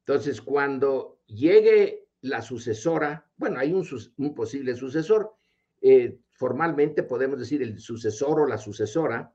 Entonces, 0.00 0.42
cuando 0.42 1.20
llegue 1.26 2.08
la 2.22 2.42
sucesora, 2.42 3.30
bueno, 3.36 3.60
hay 3.60 3.72
un, 3.72 4.34
posible 4.34 4.74
sucesor, 4.74 5.32
eh, 5.80 6.18
formalmente 6.32 7.04
podemos 7.04 7.38
decir 7.38 7.62
el 7.62 7.78
sucesor 7.78 8.40
o 8.40 8.46
la 8.48 8.58
sucesora, 8.58 9.32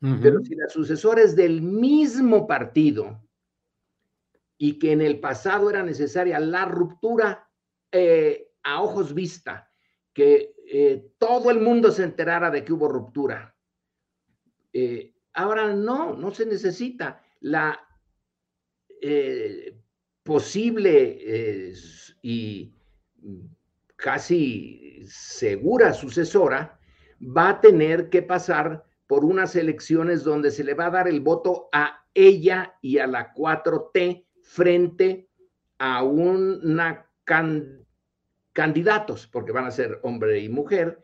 pero 0.00 0.40
si 0.40 0.54
la 0.54 0.68
sucesora 0.70 1.20
es 1.20 1.36
del 1.36 1.60
mismo 1.60 2.46
partido 2.46 3.22
y 4.56 4.78
que 4.78 4.92
en 4.92 5.02
el 5.02 5.20
pasado 5.20 5.68
era 5.68 5.82
necesaria 5.82 6.40
la 6.40 6.64
ruptura 6.64 7.50
eh, 7.92 8.48
a 8.62 8.80
ojos 8.80 9.12
vista, 9.12 9.70
que 10.14 10.54
todo 11.18 11.50
el 11.50 11.60
mundo 11.60 11.90
se 11.90 12.04
enterara 12.04 12.50
de 12.50 12.64
que 12.64 12.72
hubo 12.72 12.88
ruptura, 12.88 13.53
eh, 14.74 15.14
ahora 15.32 15.72
no, 15.72 16.14
no 16.14 16.30
se 16.32 16.44
necesita. 16.44 17.22
La 17.40 17.80
eh, 19.00 19.80
posible 20.22 21.18
eh, 21.20 21.74
y 22.22 22.74
casi 23.96 25.04
segura 25.06 25.94
sucesora 25.94 26.78
va 27.20 27.50
a 27.50 27.60
tener 27.60 28.10
que 28.10 28.22
pasar 28.22 28.84
por 29.06 29.24
unas 29.24 29.54
elecciones 29.54 30.24
donde 30.24 30.50
se 30.50 30.64
le 30.64 30.74
va 30.74 30.86
a 30.86 30.90
dar 30.90 31.08
el 31.08 31.20
voto 31.20 31.68
a 31.72 32.04
ella 32.12 32.74
y 32.82 32.98
a 32.98 33.06
la 33.06 33.32
4T 33.32 34.26
frente 34.42 35.28
a 35.78 36.02
una 36.02 37.06
candidatos, 38.52 39.26
porque 39.26 39.52
van 39.52 39.66
a 39.66 39.70
ser 39.70 40.00
hombre 40.02 40.38
y 40.40 40.48
mujer, 40.48 41.03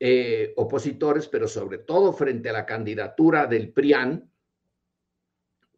eh, 0.00 0.52
opositores, 0.56 1.26
pero 1.28 1.48
sobre 1.48 1.78
todo 1.78 2.12
frente 2.12 2.50
a 2.50 2.52
la 2.52 2.66
candidatura 2.66 3.46
del 3.46 3.72
PRIAN, 3.72 4.30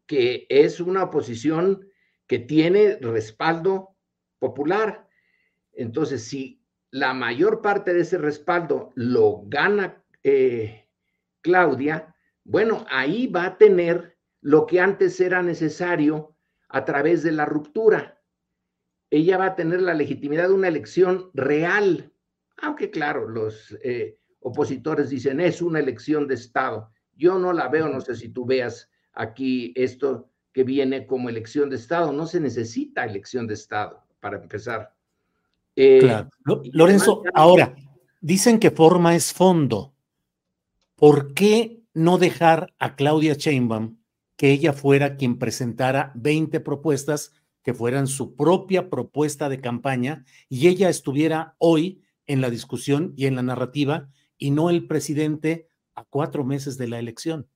que 0.05 0.45
es 0.49 0.79
una 0.79 1.03
oposición 1.03 1.87
que 2.27 2.39
tiene 2.39 2.97
respaldo 2.97 3.97
popular. 4.39 5.07
Entonces, 5.73 6.23
si 6.23 6.63
la 6.91 7.13
mayor 7.13 7.61
parte 7.61 7.93
de 7.93 8.01
ese 8.01 8.17
respaldo 8.17 8.91
lo 8.95 9.43
gana 9.45 10.03
eh, 10.23 10.87
Claudia, 11.41 12.15
bueno, 12.43 12.85
ahí 12.89 13.27
va 13.27 13.45
a 13.45 13.57
tener 13.57 14.17
lo 14.41 14.65
que 14.65 14.79
antes 14.79 15.19
era 15.19 15.41
necesario 15.41 16.35
a 16.69 16.85
través 16.85 17.23
de 17.23 17.31
la 17.31 17.45
ruptura. 17.45 18.21
Ella 19.09 19.37
va 19.37 19.45
a 19.47 19.55
tener 19.55 19.81
la 19.81 19.93
legitimidad 19.93 20.47
de 20.47 20.53
una 20.53 20.67
elección 20.67 21.31
real, 21.33 22.13
aunque 22.57 22.91
claro, 22.91 23.27
los 23.27 23.77
eh, 23.83 24.17
opositores 24.41 25.09
dicen 25.09 25.39
es 25.39 25.61
una 25.61 25.79
elección 25.79 26.27
de 26.27 26.35
Estado. 26.35 26.91
Yo 27.15 27.37
no 27.39 27.53
la 27.53 27.67
veo, 27.67 27.87
no 27.87 28.01
sé 28.01 28.15
si 28.15 28.29
tú 28.29 28.45
veas 28.45 28.89
aquí 29.13 29.73
esto 29.75 30.29
que 30.53 30.63
viene 30.63 31.05
como 31.05 31.29
elección 31.29 31.69
de 31.69 31.75
Estado. 31.75 32.11
No 32.11 32.25
se 32.25 32.39
necesita 32.39 33.05
elección 33.05 33.47
de 33.47 33.53
Estado 33.53 34.03
para 34.19 34.37
empezar. 34.37 34.93
Eh, 35.75 35.99
claro. 35.99 36.29
Lorenzo, 36.73 37.23
ahora, 37.33 37.75
dicen 38.19 38.59
que 38.59 38.71
forma 38.71 39.15
es 39.15 39.33
fondo. 39.33 39.93
¿Por 40.95 41.33
qué 41.33 41.81
no 41.93 42.17
dejar 42.17 42.73
a 42.79 42.95
Claudia 42.95 43.33
Sheinbaum 43.33 43.97
que 44.35 44.51
ella 44.51 44.73
fuera 44.73 45.17
quien 45.17 45.37
presentara 45.37 46.11
20 46.15 46.59
propuestas 46.61 47.33
que 47.63 47.73
fueran 47.73 48.07
su 48.07 48.35
propia 48.35 48.89
propuesta 48.89 49.49
de 49.49 49.61
campaña 49.61 50.25
y 50.49 50.67
ella 50.67 50.89
estuviera 50.89 51.55
hoy 51.59 52.00
en 52.27 52.41
la 52.41 52.49
discusión 52.49 53.13
y 53.15 53.25
en 53.25 53.35
la 53.35 53.43
narrativa 53.43 54.09
y 54.37 54.51
no 54.51 54.69
el 54.69 54.87
presidente 54.87 55.67
a 55.95 56.03
cuatro 56.03 56.43
meses 56.43 56.77
de 56.77 56.87
la 56.87 56.99
elección. 56.99 57.47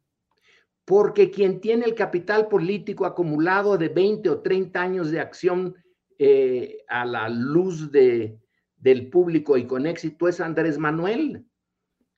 Porque 0.86 1.32
quien 1.32 1.62
tiene 1.62 1.86
el 1.86 1.96
capital 1.96 2.48
político 2.48 3.06
acumulado 3.06 3.78
de 3.78 3.90
20 3.90 4.30
o 4.30 4.42
30 4.42 4.82
años 4.82 5.12
de 5.12 5.20
acción 5.20 5.76
eh, 6.20 6.84
a 6.88 7.06
la 7.06 7.28
luz 7.28 7.92
de, 7.92 8.40
del 8.78 9.10
público 9.10 9.58
y 9.58 9.66
con 9.66 9.88
éxito 9.88 10.28
es 10.28 10.40
Andrés 10.40 10.78
Manuel. 10.78 11.46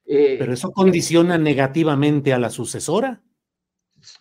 Eh, 0.06 0.36
Pero 0.40 0.54
eso 0.54 0.72
condiciona 0.72 1.38
negativamente 1.38 2.34
a 2.34 2.40
la 2.40 2.50
sucesora. 2.50 3.24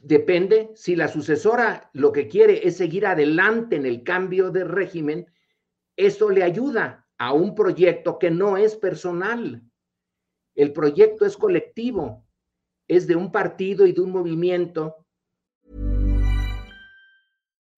Depende, 0.01 0.71
si 0.75 0.97
la 0.97 1.09
sucesora 1.09 1.91
lo 1.93 2.13
que 2.13 2.29
quiere 2.29 2.67
es 2.67 2.77
seguir 2.77 3.07
adelante 3.07 3.77
en 3.77 3.85
el 3.85 4.03
cambio 4.03 4.51
de 4.51 4.65
régimen, 4.65 5.27
eso 5.97 6.31
le 6.31 6.43
ayuda 6.43 7.06
a 7.19 7.33
un 7.33 7.55
proyecto 7.55 8.19
que 8.19 8.31
no 8.31 8.57
es 8.57 8.75
personal. 8.77 9.63
El 10.55 10.73
proyecto 10.73 11.25
es 11.27 11.37
colectivo, 11.37 12.25
es 12.89 13.07
de 13.07 13.17
un 13.17 13.31
partido 13.31 13.87
y 13.87 13.93
de 13.93 14.01
un 14.03 14.13
movimiento. 14.13 14.95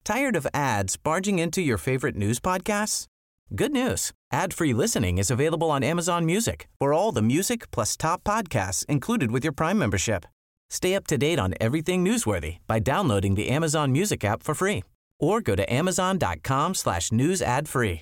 Tired 0.03 0.35
of 0.35 0.47
ads 0.53 0.97
barging 0.97 1.37
into 1.37 1.61
your 1.61 1.77
favorite 1.77 2.15
news 2.15 2.39
podcasts? 2.39 3.05
Good 3.55 3.71
news. 3.71 4.11
Ad-free 4.31 4.73
listening 4.73 5.17
is 5.17 5.29
available 5.31 5.69
on 5.71 5.83
Amazon 5.83 6.25
Music. 6.25 6.67
For 6.79 6.93
all 6.93 7.11
the 7.11 7.21
music 7.21 7.69
plus 7.71 7.97
top 7.97 8.23
podcasts 8.23 8.85
included 8.85 9.31
with 9.31 9.43
your 9.43 9.53
Prime 9.53 9.77
membership. 9.77 10.25
Stay 10.69 10.95
up 10.95 11.07
to 11.07 11.17
date 11.17 11.39
on 11.39 11.53
everything 11.59 12.05
newsworthy 12.05 12.57
by 12.67 12.79
downloading 12.79 13.35
the 13.35 13.49
Amazon 13.49 13.91
Music 13.91 14.23
app 14.23 14.43
for 14.43 14.53
free 14.53 14.83
or 15.19 15.41
go 15.41 15.55
to 15.55 15.71
amazon.com 15.71 16.75
slash 16.75 17.11
news 17.11 17.41
ad 17.41 17.67
free. 17.67 18.01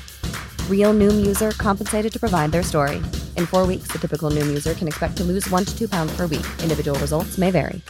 Real 0.71 0.93
Noom 0.93 1.25
user 1.25 1.51
compensated 1.51 2.11
to 2.13 2.19
provide 2.19 2.51
their 2.51 2.63
story. 2.63 2.97
In 3.37 3.45
four 3.45 3.67
weeks, 3.67 3.91
the 3.91 3.99
typical 3.99 4.31
Noom 4.31 4.47
user 4.47 4.73
can 4.73 4.87
expect 4.87 5.17
to 5.17 5.23
lose 5.23 5.47
one 5.51 5.65
to 5.65 5.77
two 5.77 5.87
pounds 5.87 6.11
per 6.17 6.27
week. 6.27 6.45
Individual 6.63 6.97
results 6.99 7.37
may 7.37 7.51
vary. 7.51 7.81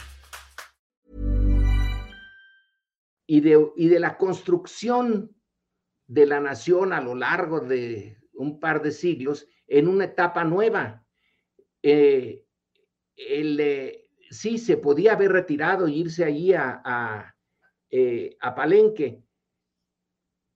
Y 3.26 3.40
de, 3.40 3.72
y 3.76 3.88
de 3.88 4.00
la 4.00 4.18
construcción 4.18 5.30
de 6.06 6.26
la 6.26 6.40
nación 6.40 6.92
a 6.92 7.00
lo 7.00 7.14
largo 7.14 7.60
de 7.60 8.18
un 8.34 8.60
par 8.60 8.82
de 8.82 8.92
siglos 8.92 9.46
en 9.66 9.88
una 9.88 10.04
etapa 10.04 10.44
nueva 10.44 11.02
eh, 11.82 12.44
eh, 13.16 14.04
sí 14.30 14.58
se 14.58 14.76
podía 14.76 15.12
haber 15.12 15.32
retirado 15.32 15.86
e 15.86 15.92
irse 15.92 16.24
allí 16.24 16.54
a, 16.54 17.34
eh, 17.90 18.36
a, 18.40 18.54
Palenque, 18.54 19.22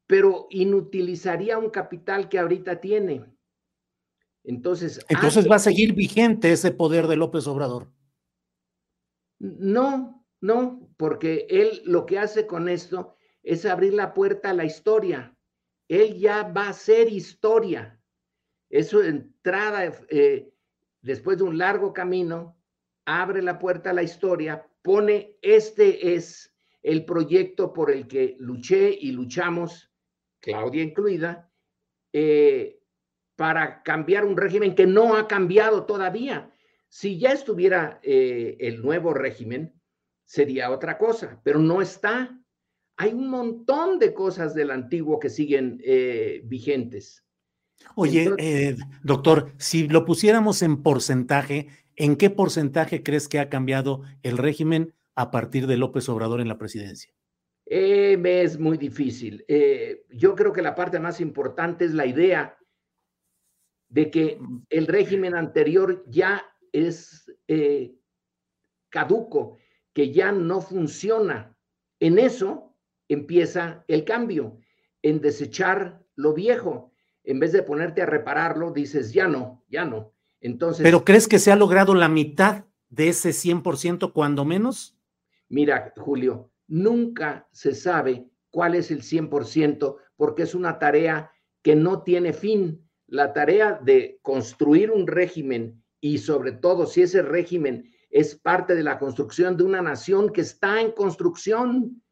pero 0.07 0.47
inutilizaría 0.51 1.59
un 1.59 1.71
capital 1.71 2.29
que 2.29 2.38
ahorita 2.38 2.81
tiene. 2.81 3.25
Entonces, 4.45 5.05
Entonces 5.09 5.51
va 5.51 5.57
a 5.57 5.61
seguir 5.61 5.95
vigente 5.95 6.53
ese 6.53 6.71
poder 6.71 7.09
de 7.09 7.16
López 7.16 7.47
Obrador. 7.49 7.90
No, 9.38 10.25
no, 10.40 10.88
porque 10.97 11.47
él 11.51 11.83
lo 11.85 12.07
que 12.07 12.19
hace 12.19 12.47
con 12.47 12.69
esto 12.69 13.16
es 13.42 13.66
abrir 13.66 13.95
la 13.95 14.14
puerta 14.14 14.51
a 14.51 14.55
la 14.55 14.64
historia. 14.64 15.37
Él 15.88 16.19
ya 16.19 16.45
va 16.45 16.69
a 16.69 16.73
ser 16.73 17.12
historia. 17.12 18.01
Eso 18.71 19.03
entrada, 19.03 19.92
eh, 20.09 20.53
después 21.03 21.38
de 21.38 21.45
un 21.45 21.59
largo 21.59 21.92
camino, 21.92 22.57
abre 23.05 23.42
la 23.42 23.59
puerta 23.59 23.90
a 23.90 23.95
la 23.95 24.03
historia, 24.03 24.66
pone, 24.83 25.37
este 25.42 26.14
es 26.14 26.53
el 26.83 27.05
proyecto 27.05 27.73
por 27.73 27.90
el 27.90 28.07
que 28.07 28.37
luché 28.38 28.97
y 29.01 29.12
luchamos, 29.12 29.90
Claudia 30.40 30.83
incluida, 30.83 31.51
eh, 32.12 32.81
para 33.37 33.83
cambiar 33.83 34.25
un 34.25 34.37
régimen 34.37 34.75
que 34.75 34.87
no 34.87 35.16
ha 35.16 35.29
cambiado 35.29 35.85
todavía. 35.85 36.51
Si 36.88 37.18
ya 37.18 37.33
estuviera 37.33 38.01
eh, 38.03 38.57
el 38.61 38.81
nuevo 38.81 39.12
régimen, 39.12 39.75
sería 40.25 40.70
otra 40.70 40.96
cosa, 40.99 41.40
pero 41.44 41.59
no 41.59 41.83
está. 41.83 42.40
Hay 42.96 43.12
un 43.12 43.29
montón 43.29 43.99
de 43.99 44.14
cosas 44.14 44.55
del 44.55 44.70
antiguo 44.70 45.20
que 45.20 45.29
siguen 45.29 45.81
eh, 45.85 46.40
vigentes. 46.44 47.25
Oye, 47.94 48.77
doctor, 49.03 49.53
si 49.59 49.87
lo 49.87 50.07
pusiéramos 50.07 50.62
en 50.62 50.83
porcentaje, 50.83 51.68
¿en 51.94 52.16
qué 52.16 52.31
porcentaje 52.31 53.03
crees 53.03 53.29
que 53.29 53.38
ha 53.38 53.51
cambiado 53.51 54.03
el 54.22 54.38
régimen 54.38 54.94
a 55.14 55.31
partir 55.31 55.66
de 55.66 55.77
López 55.77 56.09
Obrador 56.09 56.40
en 56.40 56.49
la 56.49 56.57
presidencia? 56.57 57.12
Eh, 57.66 58.20
es 58.24 58.59
muy 58.59 58.79
difícil. 58.79 59.44
Eh, 59.48 60.05
yo 60.11 60.35
creo 60.35 60.52
que 60.52 60.62
la 60.62 60.74
parte 60.74 60.98
más 61.00 61.20
importante 61.20 61.85
es 61.85 61.92
la 61.92 62.07
idea 62.07 62.57
de 63.88 64.11
que 64.11 64.38
el 64.70 64.87
régimen 64.87 65.35
anterior 65.35 66.05
ya 66.09 66.44
es 66.72 67.31
caduco, 68.88 69.59
que 69.92 70.12
ya 70.12 70.33
no 70.33 70.61
funciona. 70.61 71.57
En 72.00 72.18
eso 72.18 72.76
empieza 73.09 73.85
el 73.88 74.05
cambio, 74.05 74.59
en 75.02 75.20
desechar 75.20 76.05
lo 76.14 76.35
viejo 76.35 76.92
en 77.26 77.40
vez 77.40 77.52
de 77.52 77.62
ponerte 77.62 78.02
a 78.02 78.07
repararlo, 78.07 78.72
dices, 78.72 79.12
ya 79.12 79.26
no, 79.26 79.64
ya 79.68 79.85
no. 79.85 80.14
Entonces. 80.40 80.85
¿Pero 80.85 81.05
crees 81.05 81.29
que 81.29 81.40
se 81.40 81.50
ha 81.50 81.57
logrado 81.57 81.94
la 81.94 82.09
mitad 82.09 82.64
de 82.88 83.09
ese 83.09 83.31
100% 83.31 84.12
cuando 84.12 84.44
menos? 84.44 84.96
Mira, 85.48 85.92
Julio, 85.96 86.50
nunca 86.68 87.48
se 87.52 87.74
sabe 87.74 88.29
cuál 88.50 88.74
es 88.74 88.90
el 88.90 89.02
100% 89.02 89.96
porque 90.16 90.42
es 90.42 90.55
una 90.55 90.79
tarea 90.79 91.31
que 91.62 91.76
no 91.76 92.02
tiene 92.02 92.33
fin. 92.33 92.88
La 93.07 93.33
tarea 93.33 93.79
de 93.83 94.18
construir 94.22 94.90
un 94.90 95.07
régimen 95.07 95.83
y 96.00 96.18
sobre 96.18 96.52
todo 96.52 96.87
si 96.87 97.02
ese 97.02 97.22
régimen 97.22 97.90
es 98.11 98.35
parte 98.35 98.74
de 98.74 98.83
la 98.83 98.98
construcción 98.98 99.57
de 99.57 99.64
una 99.64 99.83
nación 99.83 100.33
que 100.33 100.40
está 100.40 100.81
en 100.81 100.92
construcción. 100.92 102.02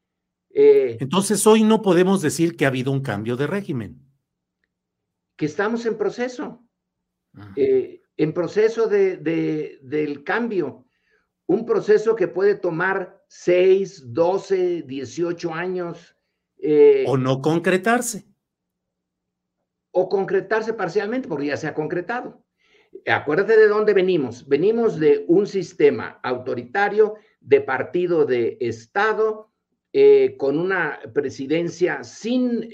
Eh, 0.50 0.98
Entonces 1.00 1.46
hoy 1.46 1.64
no 1.64 1.82
podemos 1.82 2.22
decir 2.22 2.56
que 2.56 2.64
ha 2.64 2.68
habido 2.68 2.92
un 2.92 3.00
cambio 3.00 3.36
de 3.36 3.46
régimen 3.46 4.04
que 5.36 5.46
estamos 5.46 5.84
en 5.86 5.98
proceso, 5.98 6.64
eh, 7.56 8.02
en 8.16 8.32
proceso 8.32 8.86
de, 8.86 9.16
del 9.82 10.22
cambio, 10.22 10.83
un 11.46 11.66
proceso 11.66 12.16
que 12.16 12.28
puede 12.28 12.54
tomar 12.54 13.22
6, 13.28 14.12
12, 14.12 14.82
18 14.82 15.52
años. 15.52 16.16
Eh, 16.58 17.04
o 17.06 17.16
no 17.16 17.42
concretarse. 17.42 18.26
O 19.90 20.08
concretarse 20.08 20.72
parcialmente, 20.72 21.28
porque 21.28 21.46
ya 21.46 21.56
se 21.56 21.66
ha 21.66 21.74
concretado. 21.74 22.44
Acuérdate 23.06 23.56
de 23.56 23.68
dónde 23.68 23.92
venimos. 23.92 24.48
Venimos 24.48 24.98
de 24.98 25.24
un 25.28 25.46
sistema 25.46 26.20
autoritario, 26.22 27.14
de 27.40 27.60
partido 27.60 28.24
de 28.24 28.56
Estado, 28.60 29.52
eh, 29.92 30.36
con 30.38 30.58
una 30.58 31.00
presidencia 31.12 32.02
sin 32.02 32.68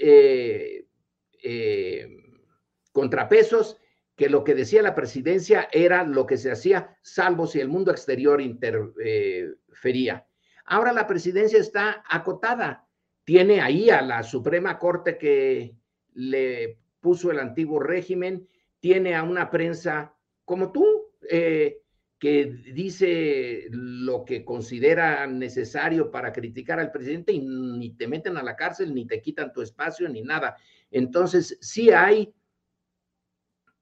contrapesos 2.93 3.80
que 4.21 4.29
lo 4.29 4.45
que 4.45 4.55
decía 4.55 4.83
la 4.83 4.95
presidencia 4.95 5.67
era 5.73 6.05
lo 6.05 6.27
que 6.27 6.37
se 6.37 6.51
hacía, 6.51 6.95
salvo 7.01 7.47
si 7.47 7.59
el 7.59 7.69
mundo 7.69 7.91
exterior 7.91 8.39
interfería. 8.43 10.27
Ahora 10.67 10.93
la 10.93 11.07
presidencia 11.07 11.59
está 11.59 12.05
acotada. 12.07 12.87
Tiene 13.25 13.63
ahí 13.63 13.89
a 13.89 14.03
la 14.03 14.23
Suprema 14.23 14.79
Corte 14.79 15.17
que 15.17 15.75
le 16.13 16.77
puso 17.01 17.31
el 17.31 17.39
antiguo 17.39 17.81
régimen, 17.81 18.47
tiene 18.79 19.15
a 19.15 19.23
una 19.23 19.51
prensa 19.51 20.15
como 20.45 20.71
tú, 20.71 20.85
eh, 21.31 21.81
que 22.19 22.45
dice 22.75 23.69
lo 23.71 24.27
que 24.27 24.45
considera 24.45 25.27
necesario 25.27 26.11
para 26.11 26.31
criticar 26.31 26.79
al 26.79 26.93
presidente 26.93 27.33
y 27.33 27.39
ni 27.39 27.97
te 27.97 28.07
meten 28.07 28.37
a 28.37 28.43
la 28.43 28.55
cárcel, 28.55 28.95
ni 28.95 29.07
te 29.07 29.23
quitan 29.23 29.51
tu 29.55 29.63
espacio, 29.63 30.07
ni 30.11 30.21
nada. 30.21 30.59
Entonces, 30.91 31.57
sí 31.63 31.89
hay, 31.91 32.35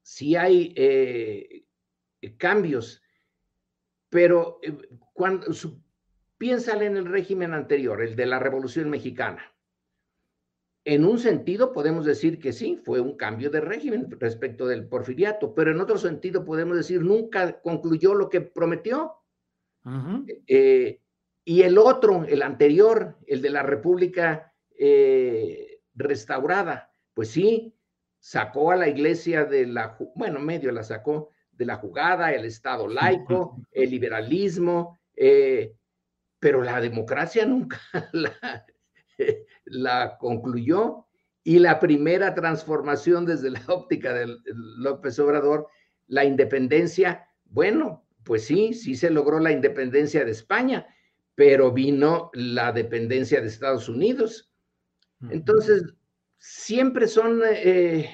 sí 0.08 0.36
hay 0.36 0.72
eh, 0.76 1.64
cambios, 2.36 3.02
pero 4.08 4.58
eh, 4.62 4.76
cuando, 5.12 5.46
piénsale 6.36 6.86
en 6.86 6.96
el 6.96 7.06
régimen 7.06 7.52
anterior, 7.52 8.02
el 8.02 8.16
de 8.16 8.26
la 8.26 8.38
Revolución 8.38 8.90
Mexicana 8.90 9.54
en 10.88 11.04
un 11.04 11.18
sentido 11.18 11.74
podemos 11.74 12.06
decir 12.06 12.38
que 12.38 12.50
sí, 12.50 12.80
fue 12.82 13.00
un 13.00 13.14
cambio 13.14 13.50
de 13.50 13.60
régimen 13.60 14.10
respecto 14.18 14.66
del 14.66 14.88
porfiriato, 14.88 15.54
pero 15.54 15.70
en 15.70 15.80
otro 15.82 15.98
sentido 15.98 16.46
podemos 16.46 16.78
decir 16.78 17.02
nunca 17.02 17.60
concluyó 17.60 18.14
lo 18.14 18.30
que 18.30 18.40
prometió. 18.40 19.12
Eh, 20.46 21.02
y 21.44 21.62
el 21.62 21.76
otro, 21.76 22.24
el 22.24 22.40
anterior, 22.40 23.18
el 23.26 23.42
de 23.42 23.50
la 23.50 23.62
República 23.62 24.54
eh, 24.78 25.82
restaurada, 25.94 26.90
pues 27.12 27.28
sí, 27.28 27.74
sacó 28.18 28.72
a 28.72 28.76
la 28.76 28.88
iglesia 28.88 29.44
de 29.44 29.66
la, 29.66 29.96
bueno, 30.14 30.40
medio 30.40 30.72
la 30.72 30.82
sacó 30.82 31.30
de 31.52 31.66
la 31.66 31.76
jugada, 31.76 32.32
el 32.32 32.44
Estado 32.44 32.86
laico, 32.86 33.56
el 33.72 33.90
liberalismo, 33.90 34.98
eh, 35.16 35.74
pero 36.38 36.62
la 36.62 36.80
democracia 36.80 37.44
nunca 37.46 37.80
la, 38.12 38.64
la 39.64 40.16
concluyó. 40.18 41.06
Y 41.42 41.58
la 41.60 41.80
primera 41.80 42.34
transformación 42.34 43.24
desde 43.24 43.50
la 43.50 43.62
óptica 43.68 44.12
de 44.12 44.36
López 44.44 45.18
Obrador, 45.18 45.68
la 46.06 46.24
independencia, 46.24 47.26
bueno, 47.44 48.06
pues 48.24 48.44
sí, 48.44 48.74
sí 48.74 48.94
se 48.94 49.10
logró 49.10 49.40
la 49.40 49.52
independencia 49.52 50.24
de 50.24 50.32
España, 50.32 50.86
pero 51.34 51.72
vino 51.72 52.30
la 52.34 52.72
dependencia 52.72 53.40
de 53.40 53.46
Estados 53.46 53.88
Unidos. 53.88 54.52
Entonces, 55.30 55.84
siempre 56.38 57.08
son, 57.08 57.42
eh, 57.44 58.10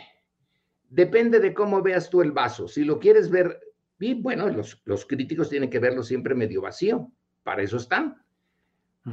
depende 0.88 1.40
de 1.40 1.54
cómo 1.54 1.82
veas 1.82 2.10
tú 2.10 2.22
el 2.22 2.32
vaso. 2.32 2.66
Si 2.66 2.84
lo 2.84 2.98
quieres 2.98 3.30
ver, 3.30 3.60
y 4.00 4.14
bueno, 4.14 4.48
los, 4.48 4.82
los 4.84 5.06
críticos 5.06 5.50
tienen 5.50 5.70
que 5.70 5.78
verlo 5.78 6.02
siempre 6.02 6.34
medio 6.34 6.62
vacío, 6.62 7.10
para 7.42 7.62
eso 7.62 7.76
están. 7.76 8.24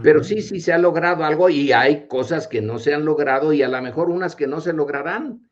Pero 0.02 0.24
sí, 0.24 0.42
sí 0.42 0.62
se 0.62 0.72
ha 0.72 0.78
logrado 0.78 1.26
algo 1.26 1.50
y 1.50 1.74
hay 1.74 2.08
cosas 2.08 2.48
que 2.48 2.62
no 2.62 2.80
se 2.80 2.94
han 2.94 3.04
logrado 3.04 3.52
y 3.52 3.62
a 3.62 3.68
lo 3.68 3.82
mejor 3.82 4.10
unas 4.10 4.38
que 4.38 4.48
no 4.48 4.62
se 4.62 4.72
lograrán, 4.72 5.50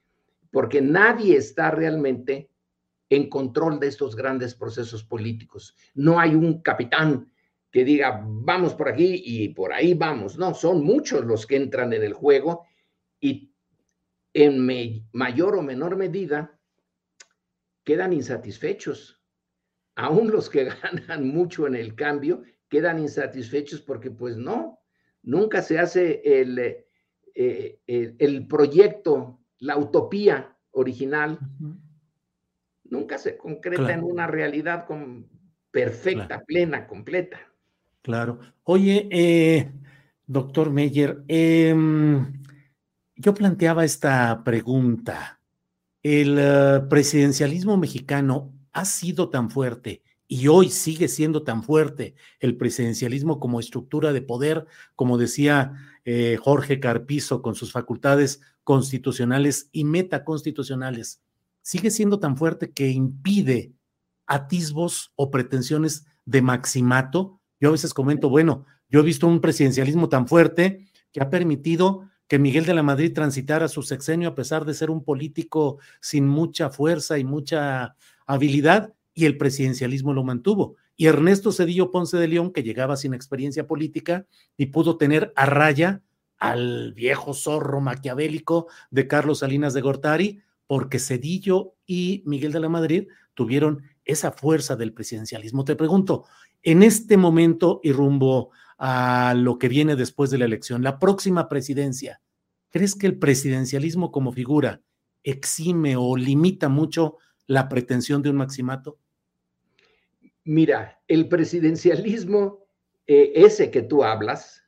porque 0.50 0.82
nadie 0.82 1.36
está 1.36 1.72
realmente 1.72 2.50
en 3.10 3.30
control 3.30 3.82
de 3.82 3.88
estos 3.88 4.16
grandes 4.16 4.56
procesos 4.56 5.04
políticos. 5.04 5.76
No 5.94 6.22
hay 6.22 6.36
un 6.36 6.62
capitán 6.62 7.30
que 7.70 7.84
diga, 7.84 8.24
vamos 8.26 8.74
por 8.76 8.88
aquí 8.88 9.22
y 9.26 9.50
por 9.50 9.74
ahí 9.74 9.94
vamos. 9.94 10.38
No, 10.38 10.54
son 10.54 10.86
muchos 10.86 11.26
los 11.26 11.46
que 11.46 11.58
entran 11.58 11.92
en 11.92 12.04
el 12.04 12.14
juego 12.14 12.66
y 13.20 13.54
en 14.34 15.06
mayor 15.12 15.56
o 15.56 15.62
menor 15.62 15.96
medida 15.96 16.60
quedan 17.84 18.14
insatisfechos. 18.14 19.22
Aún 19.96 20.32
los 20.32 20.50
que 20.50 20.66
ganan 20.84 21.28
mucho 21.28 21.68
en 21.68 21.76
el 21.76 21.96
cambio 21.96 22.44
quedan 22.70 23.00
insatisfechos 23.00 23.82
porque 23.82 24.12
pues 24.12 24.38
no, 24.38 24.80
nunca 25.24 25.62
se 25.62 25.80
hace 25.80 26.22
el, 26.24 26.60
eh, 27.36 27.80
el, 27.86 28.48
proyecto, 28.48 29.40
la 29.58 29.78
utopía 29.78 30.56
original, 30.72 31.40
nunca 32.84 33.18
se 33.18 33.38
concreta 33.38 33.92
en 33.92 34.04
una 34.04 34.28
realidad 34.28 34.86
con, 34.86 35.28
perfecta, 35.72 36.44
plena, 36.46 36.88
completa. 36.88 37.40
Claro. 38.02 38.40
Oye, 38.64 39.08
eh, 39.12 39.72
doctor 40.26 40.72
Meyer, 40.72 41.24
em, 41.28 42.39
yo 43.20 43.34
planteaba 43.34 43.84
esta 43.84 44.44
pregunta. 44.46 45.42
¿El 46.02 46.38
eh, 46.40 46.82
presidencialismo 46.90 47.76
mexicano 47.76 48.54
ha 48.72 48.86
sido 48.86 49.30
tan 49.30 49.50
fuerte 49.50 50.04
y 50.26 50.48
hoy 50.48 50.70
sigue 50.70 51.10
siendo 51.10 51.44
tan 51.44 51.62
fuerte 51.62 52.16
el 52.40 52.56
presidencialismo 52.56 53.42
como 53.42 53.60
estructura 53.60 54.14
de 54.14 54.22
poder, 54.22 54.68
como 54.96 55.18
decía 55.18 55.74
eh, 56.06 56.38
Jorge 56.42 56.80
Carpizo, 56.80 57.42
con 57.42 57.56
sus 57.56 57.74
facultades 57.74 58.40
constitucionales 58.64 59.68
y 59.74 59.84
metaconstitucionales, 59.84 61.22
sigue 61.62 61.92
siendo 61.92 62.22
tan 62.22 62.38
fuerte 62.38 62.72
que 62.72 62.90
impide 62.90 63.74
atisbos 64.28 65.12
o 65.16 65.30
pretensiones 65.30 66.06
de 66.24 66.42
maximato. 66.42 67.42
Yo 67.60 67.68
a 67.68 67.74
veces 67.74 67.94
comento, 67.94 68.30
bueno, 68.30 68.66
yo 68.88 69.02
he 69.02 69.04
visto 69.04 69.28
un 69.28 69.42
presidencialismo 69.42 70.08
tan 70.08 70.26
fuerte 70.26 70.88
que 71.12 71.22
ha 71.22 71.30
permitido 71.30 72.09
que 72.30 72.40
Miguel 72.40 72.66
de 72.66 72.76
la 72.76 72.84
Madrid 72.84 73.12
transitara 73.12 73.68
su 73.68 73.82
sexenio 73.82 74.30
a 74.30 74.36
pesar 74.36 74.64
de 74.64 74.76
ser 74.76 74.92
un 74.92 75.04
político 75.04 75.80
sin 76.00 76.28
mucha 76.28 76.70
fuerza 76.70 77.18
y 77.18 77.26
mucha 77.26 77.96
habilidad, 78.28 78.94
y 79.16 79.26
el 79.26 79.36
presidencialismo 79.36 80.14
lo 80.14 80.24
mantuvo. 80.24 80.76
Y 80.96 81.08
Ernesto 81.08 81.52
Cedillo 81.52 81.92
Ponce 81.92 82.18
de 82.18 82.28
León, 82.28 82.54
que 82.54 82.62
llegaba 82.62 82.98
sin 82.98 83.14
experiencia 83.14 83.66
política 83.66 84.28
y 84.56 84.68
pudo 84.68 84.98
tener 84.98 85.34
a 85.36 85.48
raya 85.48 86.04
al 86.38 86.94
viejo 86.94 87.34
zorro 87.34 87.82
maquiavélico 87.82 88.68
de 88.92 89.08
Carlos 89.08 89.40
Salinas 89.40 89.74
de 89.74 89.82
Gortari, 89.82 90.42
porque 90.68 91.00
Cedillo 91.00 91.74
y 91.88 92.22
Miguel 92.28 92.52
de 92.52 92.60
la 92.60 92.70
Madrid 92.70 93.08
tuvieron 93.34 93.82
esa 94.06 94.32
fuerza 94.32 94.76
del 94.76 94.94
presidencialismo. 94.94 95.66
Te 95.66 95.76
pregunto, 95.76 96.26
en 96.62 96.84
este 96.84 97.18
momento 97.18 97.80
y 97.84 97.92
rumbo 97.92 98.52
a 98.80 99.34
lo 99.36 99.60
que 99.60 99.68
viene 99.68 99.98
después 99.98 100.32
de 100.32 100.38
la 100.38 100.46
elección, 100.46 100.84
la 100.84 101.00
próxima 101.00 101.50
presidencia, 101.50 102.22
¿crees 102.70 102.96
que 102.96 103.08
el 103.08 103.20
presidencialismo 103.20 104.12
como 104.12 104.32
figura 104.32 104.82
exime 105.24 105.98
o 105.98 106.16
limita 106.16 106.70
mucho 106.70 107.18
la 107.46 107.68
pretensión 107.68 108.22
de 108.22 108.30
un 108.30 108.38
maximato? 108.38 108.98
Mira, 110.46 111.02
el 111.08 111.28
presidencialismo, 111.28 112.66
eh, 113.06 113.34
ese 113.36 113.70
que 113.70 113.82
tú 113.82 114.04
hablas, 114.04 114.64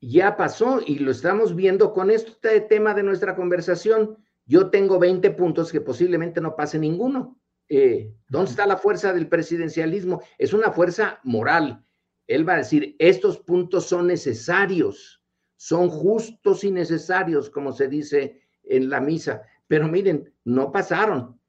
ya 0.00 0.36
pasó 0.36 0.80
y 0.86 1.00
lo 1.00 1.10
estamos 1.10 1.56
viendo 1.56 1.92
con 1.92 2.10
este 2.10 2.60
tema 2.60 2.94
de 2.94 3.02
nuestra 3.02 3.34
conversación. 3.34 4.18
Yo 4.46 4.70
tengo 4.70 5.00
20 5.00 5.32
puntos 5.32 5.72
que 5.72 5.80
posiblemente 5.80 6.40
no 6.40 6.54
pase 6.54 6.78
ninguno. 6.78 7.40
Eh, 7.68 8.14
¿Dónde 8.28 8.50
está 8.50 8.66
la 8.66 8.76
fuerza 8.76 9.12
del 9.12 9.28
presidencialismo? 9.28 10.22
Es 10.38 10.52
una 10.52 10.70
fuerza 10.70 11.18
moral. 11.24 11.85
Él 12.26 12.48
va 12.48 12.54
a 12.54 12.58
decir, 12.58 12.96
estos 12.98 13.38
puntos 13.38 13.86
son 13.86 14.08
necesarios, 14.08 15.22
son 15.56 15.88
justos 15.88 16.64
y 16.64 16.70
necesarios, 16.70 17.50
como 17.50 17.72
se 17.72 17.88
dice 17.88 18.42
en 18.64 18.90
la 18.90 19.00
misa. 19.00 19.42
Pero 19.68 19.88
miren, 19.88 20.32
no 20.44 20.72
pasaron. 20.72 21.40